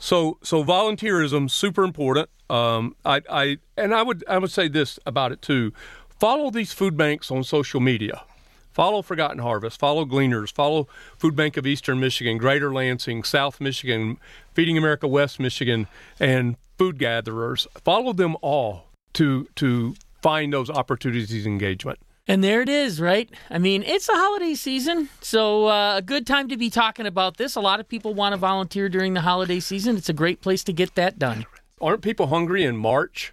So, 0.00 0.38
so 0.42 0.64
volunteerism 0.64 1.48
super 1.48 1.84
important. 1.84 2.28
Um, 2.50 2.96
I, 3.04 3.22
I, 3.30 3.58
and 3.76 3.94
I 3.94 4.02
would, 4.02 4.24
I 4.28 4.38
would 4.38 4.50
say 4.50 4.66
this 4.66 4.98
about 5.06 5.30
it 5.30 5.40
too: 5.40 5.72
follow 6.18 6.50
these 6.50 6.72
food 6.72 6.96
banks 6.96 7.30
on 7.30 7.44
social 7.44 7.80
media. 7.80 8.24
Follow 8.72 9.02
Forgotten 9.02 9.38
Harvest, 9.38 9.78
follow 9.78 10.04
Gleaners, 10.06 10.50
follow 10.50 10.88
Food 11.18 11.36
Bank 11.36 11.56
of 11.58 11.66
Eastern 11.66 12.00
Michigan, 12.00 12.38
Greater 12.38 12.72
Lansing, 12.72 13.22
South 13.22 13.60
Michigan, 13.60 14.16
Feeding 14.54 14.78
America 14.78 15.06
West 15.06 15.38
Michigan, 15.38 15.86
and 16.18 16.56
Food 16.78 16.98
Gatherers. 16.98 17.68
Follow 17.84 18.14
them 18.14 18.34
all 18.40 18.86
to 19.14 19.48
to 19.56 19.94
find 20.22 20.52
those 20.52 20.70
opportunities 20.70 21.32
of 21.40 21.46
engagement. 21.46 21.98
And 22.28 22.42
there 22.44 22.62
it 22.62 22.68
is, 22.68 23.00
right? 23.00 23.28
I 23.50 23.58
mean, 23.58 23.82
it's 23.82 24.06
the 24.06 24.14
holiday 24.14 24.54
season, 24.54 25.08
so 25.20 25.66
uh, 25.66 25.96
a 25.96 26.02
good 26.02 26.24
time 26.24 26.48
to 26.48 26.56
be 26.56 26.70
talking 26.70 27.04
about 27.06 27.36
this. 27.36 27.56
A 27.56 27.60
lot 27.60 27.80
of 27.80 27.88
people 27.88 28.14
want 28.14 28.32
to 28.32 28.36
volunteer 28.36 28.88
during 28.88 29.14
the 29.14 29.22
holiday 29.22 29.58
season. 29.58 29.96
It's 29.96 30.08
a 30.08 30.12
great 30.14 30.40
place 30.40 30.62
to 30.64 30.72
get 30.72 30.94
that 30.94 31.18
done. 31.18 31.46
Aren't 31.80 32.02
people 32.02 32.28
hungry 32.28 32.62
in 32.62 32.76
March? 32.76 33.32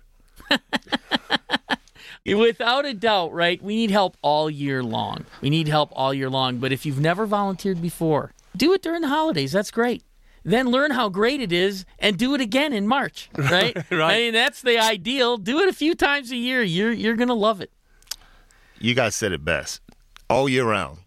Without 2.25 2.85
a 2.85 2.95
doubt, 2.95 3.31
right? 3.31 3.61
We 3.61 3.75
need 3.75 3.91
help 3.91 4.17
all 4.23 4.49
year 4.49 4.81
long. 4.83 5.25
We 5.41 5.51
need 5.51 5.67
help 5.67 5.91
all 5.93 6.13
year 6.13 6.29
long. 6.29 6.57
But 6.57 6.71
if 6.71 6.83
you've 6.85 6.99
never 6.99 7.27
volunteered 7.27 7.81
before, 7.81 8.33
do 8.57 8.73
it 8.73 8.81
during 8.81 9.01
the 9.01 9.07
holidays. 9.07 9.51
That's 9.51 9.71
great. 9.71 10.03
Then 10.49 10.67
learn 10.67 10.91
how 10.91 11.09
great 11.09 11.41
it 11.41 11.51
is 11.51 11.85
and 11.99 12.17
do 12.17 12.33
it 12.33 12.41
again 12.41 12.73
in 12.73 12.87
March, 12.87 13.29
right? 13.37 13.75
Right. 13.91 14.13
I 14.13 14.17
mean, 14.17 14.33
that's 14.33 14.61
the 14.61 14.79
ideal. 14.79 15.37
Do 15.37 15.59
it 15.59 15.69
a 15.69 15.73
few 15.73 15.93
times 15.93 16.31
a 16.31 16.35
year. 16.35 16.63
You're 16.63 16.91
you're 16.91 17.15
gonna 17.15 17.35
love 17.35 17.61
it. 17.61 17.71
You 18.79 18.95
guys 18.95 19.15
said 19.15 19.31
it 19.31 19.45
best. 19.45 19.81
All 20.29 20.49
year 20.49 20.65
round. 20.65 20.99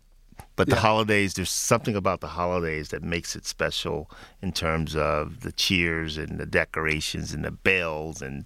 But 0.55 0.69
the 0.69 0.77
holidays, 0.77 1.35
there's 1.35 1.51
something 1.51 1.97
about 1.97 2.21
the 2.21 2.29
holidays 2.29 2.91
that 2.91 3.03
makes 3.03 3.35
it 3.35 3.47
special 3.47 4.11
in 4.43 4.53
terms 4.53 4.95
of 4.95 5.41
the 5.41 5.51
cheers 5.51 6.19
and 6.19 6.39
the 6.39 6.45
decorations 6.45 7.33
and 7.33 7.43
the 7.43 7.51
bells 7.51 8.21
and 8.21 8.45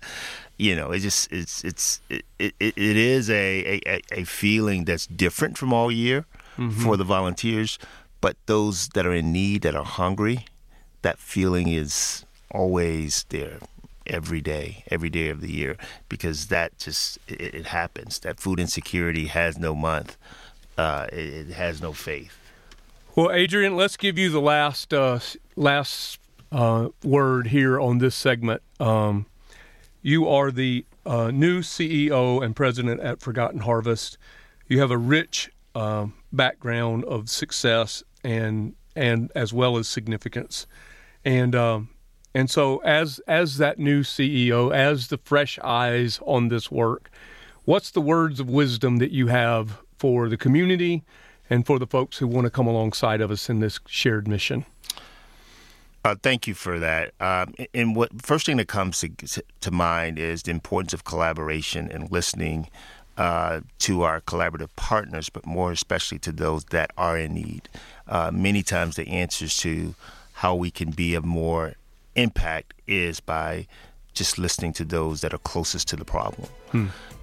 you 0.56 0.74
know, 0.74 0.92
it 0.92 1.00
just 1.00 1.30
it's 1.30 1.62
it's 1.64 2.00
it 2.08 2.24
it, 2.38 2.54
it 2.60 2.96
is 2.96 3.28
a, 3.28 3.80
a 3.86 4.00
a 4.12 4.24
feeling 4.24 4.84
that's 4.84 5.06
different 5.06 5.58
from 5.58 5.74
all 5.74 5.92
year 5.92 6.24
mm-hmm. 6.56 6.70
for 6.70 6.96
the 6.96 7.04
volunteers, 7.04 7.78
but 8.22 8.36
those 8.46 8.88
that 8.90 9.04
are 9.04 9.14
in 9.14 9.32
need, 9.32 9.62
that 9.62 9.74
are 9.74 9.84
hungry, 9.84 10.46
that 11.06 11.20
feeling 11.20 11.68
is 11.68 12.24
always 12.50 13.26
there 13.28 13.60
every 14.08 14.40
day, 14.40 14.82
every 14.90 15.08
day 15.08 15.28
of 15.28 15.40
the 15.40 15.52
year, 15.52 15.76
because 16.08 16.48
that 16.48 16.76
just 16.78 17.18
it, 17.28 17.54
it 17.54 17.66
happens. 17.66 18.18
That 18.18 18.40
food 18.40 18.58
insecurity 18.58 19.26
has 19.26 19.56
no 19.56 19.72
month, 19.72 20.16
uh, 20.76 21.06
it, 21.12 21.48
it 21.50 21.50
has 21.50 21.80
no 21.80 21.92
faith. 21.92 22.36
Well, 23.14 23.30
Adrian, 23.30 23.76
let's 23.76 23.96
give 23.96 24.18
you 24.18 24.30
the 24.30 24.40
last 24.40 24.92
uh, 24.92 25.20
last 25.54 26.18
uh, 26.50 26.88
word 27.04 27.46
here 27.46 27.78
on 27.78 27.98
this 27.98 28.16
segment. 28.16 28.62
Um, 28.80 29.26
you 30.02 30.28
are 30.28 30.50
the 30.50 30.84
uh, 31.04 31.30
new 31.30 31.60
CEO 31.60 32.44
and 32.44 32.56
president 32.56 33.00
at 33.00 33.20
Forgotten 33.20 33.60
Harvest. 33.60 34.18
You 34.66 34.80
have 34.80 34.90
a 34.90 34.98
rich 34.98 35.52
um 35.76 36.14
background 36.32 37.04
of 37.04 37.28
success 37.28 38.02
and 38.24 38.74
and 38.96 39.30
as 39.34 39.52
well 39.52 39.76
as 39.76 39.86
significance, 39.86 40.66
and 41.26 41.56
um, 41.56 41.90
and 42.32 42.48
so 42.48 42.78
as 42.78 43.18
as 43.26 43.58
that 43.58 43.78
new 43.78 44.02
CEO, 44.02 44.74
as 44.74 45.08
the 45.08 45.18
fresh 45.18 45.58
eyes 45.62 46.20
on 46.24 46.48
this 46.48 46.70
work, 46.70 47.10
what's 47.64 47.90
the 47.90 48.00
words 48.00 48.40
of 48.40 48.48
wisdom 48.48 48.98
that 48.98 49.10
you 49.10 49.26
have 49.26 49.78
for 49.98 50.28
the 50.28 50.36
community 50.36 51.02
and 51.50 51.66
for 51.66 51.78
the 51.78 51.86
folks 51.86 52.18
who 52.18 52.28
want 52.28 52.44
to 52.44 52.50
come 52.50 52.66
alongside 52.66 53.20
of 53.20 53.30
us 53.30 53.50
in 53.50 53.60
this 53.60 53.80
shared 53.86 54.28
mission? 54.28 54.64
Uh, 56.04 56.14
thank 56.22 56.46
you 56.46 56.54
for 56.54 56.78
that. 56.78 57.12
Um, 57.18 57.52
and 57.74 57.96
what 57.96 58.22
first 58.22 58.46
thing 58.46 58.58
that 58.58 58.68
comes 58.68 59.00
to, 59.00 59.42
to 59.60 59.70
mind 59.72 60.20
is 60.20 60.44
the 60.44 60.52
importance 60.52 60.92
of 60.92 61.02
collaboration 61.02 61.90
and 61.90 62.08
listening 62.12 62.68
uh, 63.16 63.62
to 63.80 64.02
our 64.02 64.20
collaborative 64.20 64.68
partners, 64.76 65.28
but 65.28 65.44
more 65.44 65.72
especially 65.72 66.20
to 66.20 66.30
those 66.30 66.64
that 66.66 66.92
are 66.96 67.18
in 67.18 67.34
need. 67.34 67.68
Uh, 68.06 68.30
many 68.32 68.62
times, 68.62 68.94
the 68.94 69.08
answers 69.08 69.56
to 69.56 69.96
how 70.36 70.54
we 70.54 70.70
can 70.70 70.90
be 70.90 71.14
of 71.14 71.24
more 71.24 71.72
impact 72.14 72.74
is 72.86 73.20
by 73.20 73.66
just 74.12 74.36
listening 74.36 74.70
to 74.70 74.84
those 74.84 75.22
that 75.22 75.32
are 75.32 75.38
closest 75.38 75.88
to 75.88 75.96
the 75.96 76.04
problem. 76.04 76.46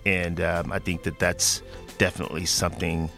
And 0.04 0.42
um, 0.42 0.72
I 0.72 0.80
think 0.80 1.04
that 1.04 1.20
that's 1.20 1.62
definitely 2.00 2.46
something 2.46 3.12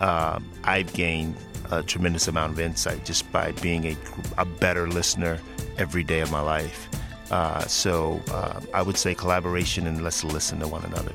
um, 0.00 0.48
I've 0.62 0.92
gained 0.92 1.34
a 1.72 1.82
tremendous 1.82 2.28
amount 2.28 2.52
of 2.52 2.60
insight 2.60 3.04
just 3.04 3.30
by 3.32 3.50
being 3.52 3.84
a, 3.84 3.96
a 4.38 4.44
better 4.44 4.88
listener 4.88 5.40
every 5.76 6.04
day 6.04 6.20
of 6.20 6.30
my 6.30 6.40
life. 6.40 6.88
Uh, 7.32 7.66
so 7.66 8.22
uh, 8.30 8.60
I 8.72 8.82
would 8.82 8.96
say 8.96 9.12
collaboration 9.12 9.88
and 9.88 10.04
let's 10.04 10.22
listen 10.22 10.60
to 10.60 10.68
one 10.68 10.84
another 10.84 11.12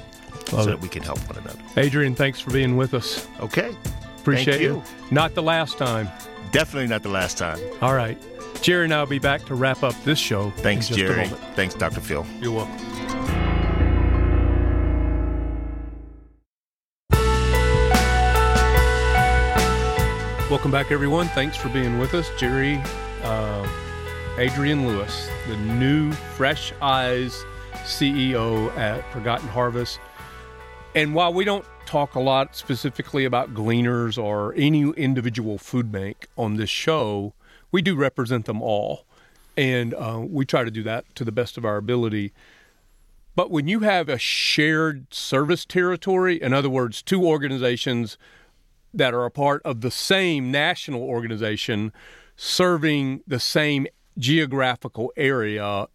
so 0.47 0.57
Love 0.57 0.65
that 0.65 0.81
we 0.81 0.89
can 0.89 1.01
help 1.01 1.19
one 1.29 1.37
another. 1.37 1.59
Adrian, 1.77 2.13
thanks 2.13 2.41
for 2.41 2.51
being 2.51 2.75
with 2.75 2.93
us. 2.93 3.25
Okay. 3.39 3.73
Appreciate 4.19 4.57
Thank 4.57 4.61
you. 4.61 4.77
it. 4.79 5.13
Not 5.13 5.33
the 5.33 5.43
last 5.43 5.77
time. 5.77 6.09
Definitely 6.57 6.87
not 6.87 7.03
the 7.03 7.09
last 7.09 7.37
time. 7.37 7.59
All 7.83 7.93
right. 7.93 8.17
Jerry 8.63 8.85
and 8.85 8.91
I 8.91 8.99
will 8.99 9.05
be 9.05 9.19
back 9.19 9.45
to 9.45 9.53
wrap 9.53 9.83
up 9.83 9.93
this 10.03 10.17
show. 10.17 10.49
Thanks, 10.57 10.89
in 10.89 10.97
just 10.97 11.11
a 11.11 11.13
Jerry. 11.13 11.27
Thanks, 11.55 11.75
Dr. 11.75 12.01
Phil. 12.01 12.25
You're 12.41 12.51
welcome. 12.51 12.75
Welcome 20.49 20.71
back, 20.71 20.91
everyone. 20.91 21.27
Thanks 21.27 21.55
for 21.55 21.69
being 21.69 21.99
with 21.99 22.15
us. 22.15 22.27
Jerry, 22.39 22.81
uh, 23.21 23.69
Adrian 24.39 24.87
Lewis, 24.87 25.29
the 25.47 25.57
new 25.57 26.11
Fresh 26.11 26.73
Eyes 26.81 27.45
CEO 27.83 28.75
at 28.75 29.07
Forgotten 29.13 29.47
Harvest. 29.47 29.99
And 30.95 31.13
while 31.13 31.31
we 31.31 31.45
don't 31.45 31.65
talk 31.87 32.13
a 32.13 32.19
lot 32.19 32.55
specifically 32.55 33.25
about 33.25 33.53
gleaners 33.53 34.17
or 34.17 34.53
any 34.55 34.89
individual 34.91 35.57
food 35.57 35.91
bank 35.91 36.27
on 36.37 36.57
this 36.57 36.69
show, 36.69 37.33
we 37.71 37.81
do 37.81 37.95
represent 37.95 38.45
them 38.45 38.61
all. 38.61 39.05
And 39.55 39.95
uh, 39.95 40.21
we 40.23 40.45
try 40.45 40.63
to 40.63 40.69
do 40.69 40.83
that 40.83 41.03
to 41.15 41.23
the 41.23 41.31
best 41.31 41.57
of 41.57 41.65
our 41.65 41.77
ability. 41.77 42.31
But 43.35 43.49
when 43.49 43.67
you 43.67 43.79
have 43.79 44.09
a 44.09 44.19
shared 44.19 45.13
service 45.13 45.65
territory, 45.65 46.41
in 46.41 46.53
other 46.53 46.69
words, 46.69 47.01
two 47.01 47.25
organizations 47.25 48.17
that 48.93 49.13
are 49.13 49.25
a 49.25 49.31
part 49.31 49.61
of 49.63 49.81
the 49.81 49.91
same 49.91 50.51
national 50.51 51.01
organization 51.01 51.91
serving 52.35 53.21
the 53.25 53.39
same 53.39 53.87
geographical 54.17 55.11
area, 55.17 55.87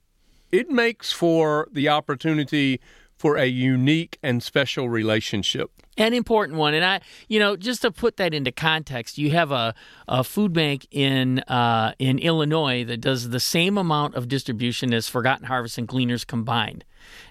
it 0.50 0.70
makes 0.70 1.12
for 1.12 1.68
the 1.72 1.88
opportunity 1.88 2.80
for 3.22 3.36
a 3.36 3.46
unique 3.46 4.18
and 4.20 4.42
special 4.42 4.90
relationship. 4.90 5.70
An 5.96 6.12
important 6.12 6.58
one, 6.58 6.74
and 6.74 6.84
I, 6.84 7.00
you 7.28 7.38
know, 7.38 7.54
just 7.54 7.82
to 7.82 7.92
put 7.92 8.16
that 8.16 8.34
into 8.34 8.50
context, 8.50 9.16
you 9.16 9.30
have 9.30 9.52
a, 9.52 9.76
a 10.08 10.24
food 10.24 10.52
bank 10.52 10.88
in 10.90 11.38
uh, 11.40 11.92
in 12.00 12.18
Illinois 12.18 12.82
that 12.82 13.00
does 13.00 13.28
the 13.28 13.38
same 13.38 13.78
amount 13.78 14.16
of 14.16 14.26
distribution 14.26 14.92
as 14.92 15.06
Forgotten 15.06 15.46
Harvest 15.46 15.78
and 15.78 15.86
Gleaners 15.86 16.26
combined, 16.26 16.84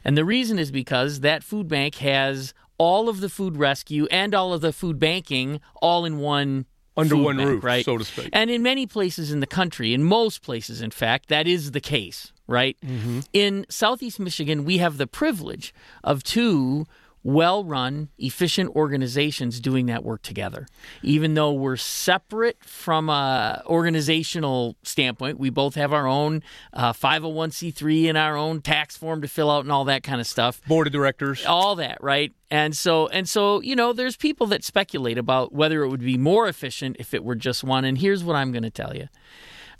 and 0.05 0.17
the 0.17 0.23
reason 0.23 0.59
is 0.59 0.71
because 0.71 1.19
that 1.19 1.43
food 1.43 1.67
bank 1.67 1.95
has 1.95 2.53
all 2.77 3.09
of 3.09 3.19
the 3.19 3.27
food 3.27 3.57
rescue 3.57 4.07
and 4.11 4.33
all 4.33 4.53
of 4.53 4.61
the 4.61 4.71
food 4.71 4.97
banking 4.97 5.59
all 5.81 6.05
in 6.05 6.19
one 6.19 6.67
Under 6.97 7.15
one 7.15 7.37
bank, 7.37 7.49
roof, 7.49 7.63
right? 7.63 7.85
so 7.85 7.97
to 7.97 8.03
speak. 8.03 8.29
And 8.33 8.49
in 8.49 8.61
many 8.61 8.85
places 8.85 9.31
in 9.31 9.39
the 9.39 9.47
country, 9.47 9.93
in 9.93 10.03
most 10.03 10.41
places, 10.41 10.81
in 10.81 10.91
fact, 10.91 11.29
that 11.29 11.47
is 11.47 11.71
the 11.71 11.79
case, 11.79 12.33
right? 12.47 12.77
Mm-hmm. 12.85 13.21
In 13.33 13.65
Southeast 13.69 14.19
Michigan, 14.19 14.65
we 14.65 14.79
have 14.79 14.97
the 14.97 15.07
privilege 15.07 15.73
of 16.03 16.23
two 16.23 16.85
well 17.23 17.63
run, 17.63 18.09
efficient 18.17 18.75
organizations 18.75 19.59
doing 19.59 19.85
that 19.87 20.03
work 20.03 20.21
together. 20.21 20.67
Even 21.03 21.33
though 21.35 21.51
we're 21.53 21.75
separate 21.77 22.63
from 22.63 23.09
a 23.09 23.61
organizational 23.65 24.75
standpoint, 24.83 25.39
we 25.39 25.49
both 25.49 25.75
have 25.75 25.93
our 25.93 26.07
own 26.07 26.41
uh, 26.73 26.93
501c3 26.93 28.09
and 28.09 28.17
our 28.17 28.35
own 28.35 28.61
tax 28.61 28.97
form 28.97 29.21
to 29.21 29.27
fill 29.27 29.49
out 29.51 29.63
and 29.63 29.71
all 29.71 29.85
that 29.85 30.03
kind 30.03 30.19
of 30.19 30.27
stuff 30.27 30.61
Board 30.67 30.87
of 30.87 30.93
directors. 30.93 31.45
all 31.45 31.75
that 31.75 31.97
right 32.01 32.33
and 32.49 32.75
so 32.75 33.07
and 33.07 33.27
so 33.29 33.61
you 33.61 33.75
know 33.75 33.93
there's 33.93 34.15
people 34.17 34.47
that 34.47 34.63
speculate 34.63 35.17
about 35.17 35.53
whether 35.53 35.83
it 35.83 35.89
would 35.89 36.01
be 36.01 36.17
more 36.17 36.47
efficient 36.47 36.95
if 36.99 37.13
it 37.13 37.23
were 37.23 37.35
just 37.35 37.63
one 37.63 37.85
and 37.85 37.97
here's 37.99 38.23
what 38.23 38.35
i'm 38.35 38.51
going 38.51 38.63
to 38.63 38.69
tell 38.69 38.95
you 38.95 39.07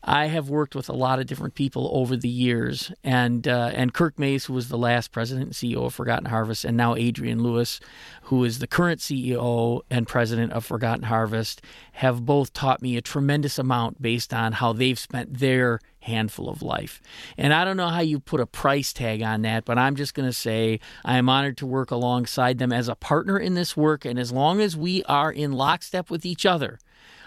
I 0.04 0.28
have 0.28 0.50
worked 0.50 0.76
with 0.76 0.90
a 0.90 0.94
lot 0.94 1.20
of 1.20 1.28
different 1.28 1.54
people 1.54 1.90
over 1.94 2.18
the 2.18 2.30
years, 2.30 2.92
and 3.04 3.48
uh, 3.48 3.72
and 3.74 3.94
Kirk 3.94 4.18
Mayes, 4.18 4.46
who 4.46 4.54
was 4.54 4.68
the 4.68 4.78
last 4.78 5.12
president 5.12 5.48
and 5.48 5.54
CEO 5.54 5.86
of 5.86 5.94
Forgotten 5.94 6.26
Harvest, 6.26 6.66
and 6.66 6.76
now 6.76 6.96
Adrian 6.96 7.44
Lewis, 7.44 7.80
who 8.24 8.44
is 8.44 8.58
the 8.58 8.68
current 8.68 9.00
CEO 9.00 9.82
and 9.92 10.08
president 10.08 10.54
of 10.54 10.66
Forgotten 10.66 11.04
Harvest, 11.04 11.62
have 11.94 12.26
both 12.26 12.52
taught 12.52 12.82
me 12.82 12.98
a 12.98 13.02
tremendous 13.02 13.60
amount 13.60 14.02
based 14.02 14.34
on 14.34 14.54
how 14.54 14.74
they've 14.74 14.98
spent 14.98 15.38
their 15.38 15.80
handful 16.00 16.50
of 16.50 16.64
life. 16.64 17.00
And 17.38 17.54
I 17.54 17.64
don't 17.64 17.78
know 17.78 17.90
how 17.90 18.02
you 18.02 18.20
put 18.20 18.40
a 18.40 18.48
price 18.48 18.94
tag 18.94 19.22
on 19.22 19.44
that, 19.44 19.66
but 19.66 19.78
I'm 19.78 19.96
just 19.96 20.16
going 20.16 20.28
to 20.28 20.34
say 20.34 20.80
I 21.06 21.18
am 21.18 21.30
honored 21.30 21.58
to 21.58 21.68
work 21.68 21.92
alongside 21.92 22.58
them 22.58 22.74
as 22.74 22.88
a 22.88 22.96
partner 22.96 23.38
in 23.38 23.54
this 23.54 23.78
work, 23.78 24.04
and 24.04 24.18
as 24.18 24.32
long 24.32 24.62
as 24.62 24.76
we 24.76 25.04
are 25.04 25.32
in 25.32 25.52
lockstep 25.52 26.10
with 26.10 26.26
each 26.26 26.44
other. 26.44 26.80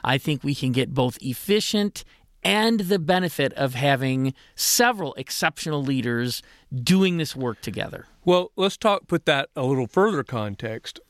I 0.03 0.19
think 0.19 0.45
we 0.45 0.55
can 0.55 0.73
get 0.73 0.93
both 0.93 1.17
efficient 1.23 2.05
and 2.45 2.81
the 2.81 2.99
benefit 2.99 3.53
of 3.55 3.75
having 3.75 4.35
several 4.55 5.15
exceptional 5.15 5.83
leaders 5.83 6.43
doing 6.73 7.17
this 7.17 7.35
work 7.35 7.61
together. 7.63 8.07
Well, 8.25 8.53
let's 8.57 8.77
talk. 8.77 9.07
Put 9.07 9.25
that 9.27 9.49
a 9.57 9.65
little 9.65 9.87
further 9.87 10.23
context. 10.23 11.01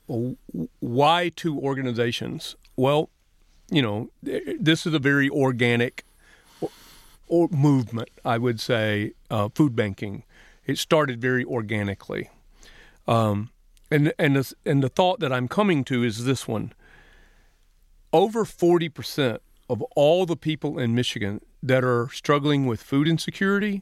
Why 0.79 1.29
two 1.35 1.59
organizations? 1.59 2.55
Well, 2.75 3.09
you 3.69 3.81
know, 3.81 4.09
this 4.21 4.85
is 4.85 4.93
a 4.93 4.99
very 4.99 5.29
organic 5.29 6.05
or 7.27 7.47
movement. 7.49 8.09
I 8.23 8.37
would 8.37 8.59
say 8.59 9.13
uh, 9.29 9.49
food 9.55 9.75
banking. 9.75 10.23
It 10.65 10.77
started 10.77 11.21
very 11.21 11.45
organically, 11.45 12.29
um, 13.07 13.49
and 13.91 14.13
and 14.17 14.35
the, 14.35 14.53
and 14.65 14.83
the 14.83 14.89
thought 14.89 15.19
that 15.19 15.31
I'm 15.31 15.47
coming 15.47 15.83
to 15.85 16.03
is 16.03 16.25
this 16.25 16.47
one. 16.47 16.73
Over 18.11 18.45
forty 18.45 18.89
percent 18.89 19.41
of 19.69 19.81
all 19.95 20.25
the 20.25 20.35
people 20.35 20.77
in 20.79 20.93
Michigan 20.95 21.41
that 21.63 21.83
are 21.83 22.09
struggling 22.11 22.65
with 22.65 22.81
food 22.81 23.07
insecurity 23.07 23.81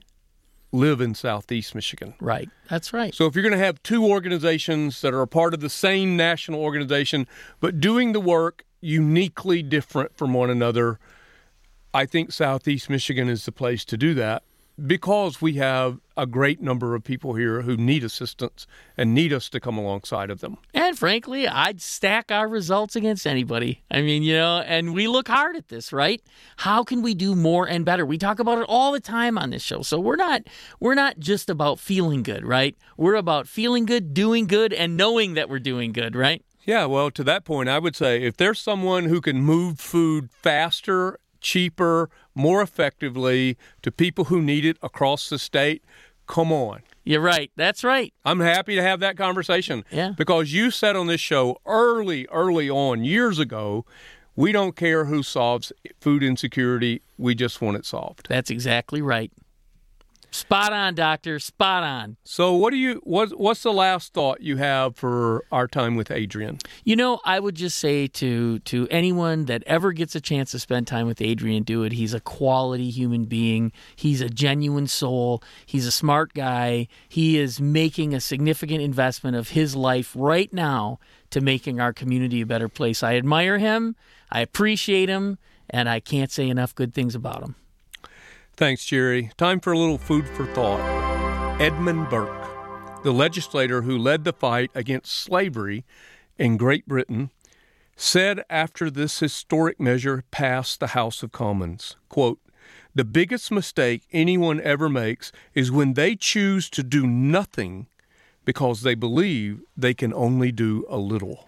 live 0.72 1.02
in 1.02 1.14
Southeast 1.14 1.76
Michigan. 1.76 2.16
Right. 2.20 2.50
That's 2.70 2.94
right. 2.94 3.14
So 3.14 3.26
if 3.28 3.36
you're 3.36 3.44
going 3.44 3.58
to 3.58 3.64
have 3.64 3.82
two 3.84 4.06
organizations 4.06 5.02
that 5.02 5.14
are 5.14 5.22
a 5.22 5.28
part 5.28 5.54
of 5.54 5.60
the 5.60 5.70
same 5.70 6.18
national 6.18 6.62
organization, 6.62 7.28
but 7.60 7.80
doing 7.80 8.14
the 8.14 8.20
work 8.20 8.66
uniquely 8.82 9.62
different 9.62 10.18
from 10.18 10.34
one 10.34 10.50
another, 10.50 11.00
I 11.94 12.06
think 12.06 12.32
Southeast 12.32 12.90
Michigan 12.90 13.30
is 13.30 13.46
the 13.46 13.52
place 13.52 13.86
to 13.86 13.98
do 13.98 14.14
that 14.16 14.44
because 14.86 15.42
we 15.42 15.54
have 15.54 16.00
a 16.18 16.26
great 16.26 16.62
number 16.62 16.96
of 16.96 17.04
people 17.04 17.34
here 17.36 17.62
who 17.62 17.78
need 17.78 18.04
assistance 18.04 18.68
and 18.98 19.14
need 19.14 19.34
us 19.34 19.50
to 19.50 19.60
come 19.60 19.78
alongside 19.78 20.30
of 20.30 20.42
them. 20.42 20.58
And 20.74 20.98
frankly, 20.98 21.48
I'd 21.48 21.82
stack 21.82 22.32
our 22.32 22.48
results 22.48 22.96
against 22.96 23.26
anybody. 23.26 23.84
I 23.90 24.02
mean, 24.02 24.24
you 24.24 24.36
know, 24.36 24.60
and 24.60 24.94
we 24.94 25.08
look 25.08 25.28
hard 25.28 25.56
at 25.56 25.70
this, 25.70 25.94
right? 25.94 26.22
How 26.58 26.84
can 26.84 27.02
we 27.02 27.14
do 27.14 27.36
more 27.36 27.68
and 27.68 27.86
better? 27.86 28.06
We 28.06 28.18
talk 28.18 28.40
about 28.40 28.60
it 28.60 28.66
all 28.68 28.92
the 28.92 29.00
time 29.00 29.38
on 29.38 29.50
this 29.50 29.64
show. 29.64 29.82
So 29.82 30.00
we're 30.00 30.16
not 30.16 30.44
we're 30.80 30.96
not 30.96 31.20
just 31.20 31.50
about 31.50 31.80
feeling 31.80 32.24
good, 32.24 32.46
right? 32.46 32.76
We're 32.98 33.16
about 33.16 33.48
feeling 33.48 33.86
good, 33.86 34.14
doing 34.14 34.48
good 34.48 34.74
and 34.74 34.98
knowing 34.98 35.34
that 35.36 35.50
we're 35.50 35.60
doing 35.60 35.92
good, 35.92 36.16
right? 36.16 36.44
Yeah, 36.66 36.86
well, 36.86 37.12
to 37.12 37.24
that 37.26 37.44
point, 37.44 37.68
I 37.68 37.80
would 37.80 37.96
say 37.96 38.24
if 38.24 38.38
there's 38.38 38.60
someone 38.60 39.06
who 39.06 39.20
can 39.20 39.42
move 39.42 39.80
food 39.80 40.30
faster 40.32 41.20
cheaper, 41.44 42.10
more 42.36 42.62
effectively 42.62 43.58
to 43.82 43.92
people 43.92 44.26
who 44.26 44.42
need 44.42 44.66
it 44.66 44.78
across 44.82 45.30
the 45.30 45.40
state, 45.40 45.84
come 46.28 46.52
on. 46.52 46.82
You're 47.04 47.22
right. 47.22 47.52
That's 47.56 47.84
right. 47.84 48.14
I'm 48.24 48.40
happy 48.40 48.76
to 48.76 48.82
have 48.82 49.02
that 49.02 49.18
conversation. 49.18 49.84
Yeah. 49.92 50.14
Because 50.18 50.54
you 50.54 50.72
said 50.72 50.96
on 50.96 51.08
this 51.08 51.20
show 51.20 51.58
early, 51.66 52.28
early 52.32 52.70
on, 52.70 53.04
years 53.04 53.40
ago, 53.40 53.86
we 54.36 54.52
don't 54.52 54.76
care 54.76 55.06
who 55.06 55.22
solves 55.22 55.72
food 56.00 56.24
insecurity. 56.24 57.02
We 57.18 57.36
just 57.36 57.62
want 57.62 57.78
it 57.78 57.86
solved. 57.86 58.28
That's 58.30 58.50
exactly 58.50 59.02
right. 59.02 59.32
Spot 60.34 60.74
on, 60.74 60.96
doctor. 60.96 61.38
Spot 61.38 61.84
on. 61.84 62.18
So, 62.24 62.56
what 62.56 62.72
do 62.72 62.78
you 62.78 63.00
what 63.04 63.40
what's 63.40 63.62
the 63.62 63.72
last 63.72 64.14
thought 64.14 64.42
you 64.42 64.58
have 64.58 64.96
for 64.96 65.46
our 65.52 65.68
time 65.68 65.96
with 65.96 66.10
Adrian? 66.10 66.58
You 66.84 66.96
know, 66.96 67.22
I 67.24 67.40
would 67.40 67.54
just 67.54 67.78
say 67.78 68.08
to 68.08 68.58
to 68.60 68.88
anyone 68.90 69.46
that 69.46 69.62
ever 69.68 69.92
gets 69.92 70.16
a 70.16 70.22
chance 70.22 70.50
to 70.52 70.60
spend 70.60 70.88
time 70.88 71.06
with 71.06 71.22
Adrian, 71.22 71.62
do 71.62 71.84
it. 71.84 71.92
He's 71.92 72.16
a 72.16 72.20
quality 72.20 72.90
human 72.90 73.26
being. 73.26 73.72
He's 73.96 74.22
a 74.22 74.30
genuine 74.30 74.88
soul. 74.88 75.44
He's 75.68 75.86
a 75.86 75.92
smart 75.92 76.34
guy. 76.34 76.88
He 77.08 77.38
is 77.38 77.62
making 77.62 78.16
a 78.16 78.20
significant 78.20 78.82
investment 78.82 79.38
of 79.38 79.50
his 79.50 79.76
life 79.76 80.14
right 80.18 80.52
now 80.52 80.98
to 81.30 81.42
making 81.42 81.80
our 81.80 81.94
community 81.94 82.42
a 82.42 82.46
better 82.48 82.70
place. 82.70 83.04
I 83.04 83.18
admire 83.18 83.60
him. 83.60 83.96
I 84.32 84.42
appreciate 84.42 85.10
him, 85.10 85.38
and 85.70 85.88
I 85.88 86.00
can't 86.00 86.32
say 86.32 86.50
enough 86.50 86.74
good 86.74 86.96
things 86.96 87.14
about 87.14 87.44
him. 87.44 87.56
Thanks, 88.56 88.86
Jerry. 88.86 89.32
Time 89.36 89.60
for 89.60 89.74
a 89.74 89.78
little 89.80 89.98
food 89.98 90.28
for 90.28 90.46
thought. 90.54 90.80
Edmund 91.60 92.10
Burke, 92.10 93.02
the 93.04 93.12
legislator 93.12 93.82
who 93.82 93.98
led 93.98 94.26
the 94.26 94.34
fight 94.34 94.70
against 94.76 95.12
slavery 95.12 95.84
in 96.38 96.58
Great 96.58 96.88
Britain, 96.88 97.32
said 97.96 98.44
after 98.52 98.92
this 98.92 99.20
historic 99.20 99.80
measure 99.80 100.24
passed 100.30 100.80
the 100.80 100.88
House 100.88 101.24
of 101.24 101.32
Commons, 101.32 101.96
quote, 102.10 102.40
the 102.94 103.04
biggest 103.04 103.52
mistake 103.52 104.04
anyone 104.12 104.62
ever 104.62 104.88
makes 104.88 105.32
is 105.56 105.72
when 105.72 105.96
they 105.96 106.16
choose 106.16 106.70
to 106.70 106.84
do 106.84 107.08
nothing 107.08 107.88
because 108.46 108.84
they 108.84 108.94
believe 108.94 109.62
they 109.76 109.96
can 109.96 110.14
only 110.14 110.52
do 110.52 110.86
a 110.88 110.98
little. 110.98 111.48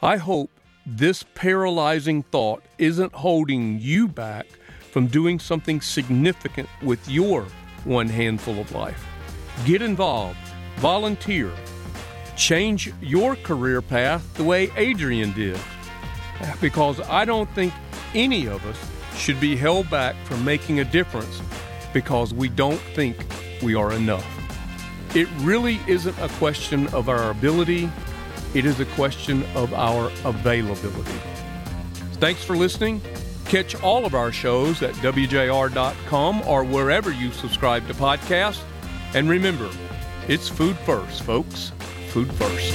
I 0.00 0.18
hope 0.18 0.52
this 0.86 1.24
paralyzing 1.34 2.22
thought 2.22 2.62
isn't 2.78 3.12
holding 3.12 3.80
you 3.80 4.06
back 4.06 4.46
from 4.90 5.06
doing 5.06 5.38
something 5.38 5.80
significant 5.80 6.68
with 6.82 7.08
your 7.08 7.46
one 7.84 8.08
handful 8.08 8.58
of 8.58 8.72
life. 8.72 9.06
Get 9.64 9.82
involved, 9.82 10.38
volunteer, 10.76 11.52
change 12.36 12.92
your 13.00 13.36
career 13.36 13.82
path 13.82 14.34
the 14.34 14.44
way 14.44 14.70
Adrian 14.76 15.32
did. 15.32 15.58
Because 16.60 17.00
I 17.02 17.24
don't 17.24 17.50
think 17.50 17.72
any 18.14 18.46
of 18.46 18.64
us 18.66 18.78
should 19.18 19.40
be 19.40 19.56
held 19.56 19.90
back 19.90 20.16
from 20.24 20.44
making 20.44 20.80
a 20.80 20.84
difference 20.84 21.40
because 21.92 22.32
we 22.32 22.48
don't 22.48 22.80
think 22.94 23.16
we 23.62 23.74
are 23.74 23.92
enough. 23.92 24.26
It 25.14 25.28
really 25.40 25.80
isn't 25.86 26.18
a 26.18 26.28
question 26.38 26.86
of 26.88 27.08
our 27.08 27.30
ability, 27.30 27.90
it 28.54 28.64
is 28.64 28.80
a 28.80 28.86
question 28.86 29.44
of 29.54 29.74
our 29.74 30.06
availability. 30.24 31.20
Thanks 32.14 32.44
for 32.44 32.56
listening. 32.56 33.02
Catch 33.50 33.82
all 33.82 34.06
of 34.06 34.14
our 34.14 34.30
shows 34.30 34.80
at 34.80 34.94
WJR.com 34.94 36.42
or 36.42 36.62
wherever 36.62 37.10
you 37.10 37.32
subscribe 37.32 37.84
to 37.88 37.94
podcasts. 37.94 38.62
And 39.12 39.28
remember, 39.28 39.68
it's 40.28 40.48
food 40.48 40.78
first, 40.78 41.24
folks. 41.24 41.72
Food 42.10 42.32
first. 42.34 42.74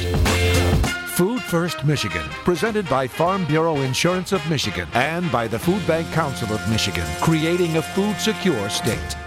Food 1.15 1.41
First 1.41 1.86
Michigan, 1.86 2.28
presented 2.43 2.89
by 2.89 3.07
Farm 3.07 3.45
Bureau 3.45 3.78
Insurance 3.78 4.34
of 4.34 4.45
Michigan 4.49 4.86
and 4.93 5.32
by 5.32 5.47
the 5.47 5.57
Food 5.57 5.88
Bank 5.88 6.11
Council 6.11 6.53
of 6.53 6.69
Michigan, 6.69 7.07
creating 7.21 7.78
a 7.78 7.82
food 7.82 8.17
secure 8.17 8.69
state. 8.69 9.24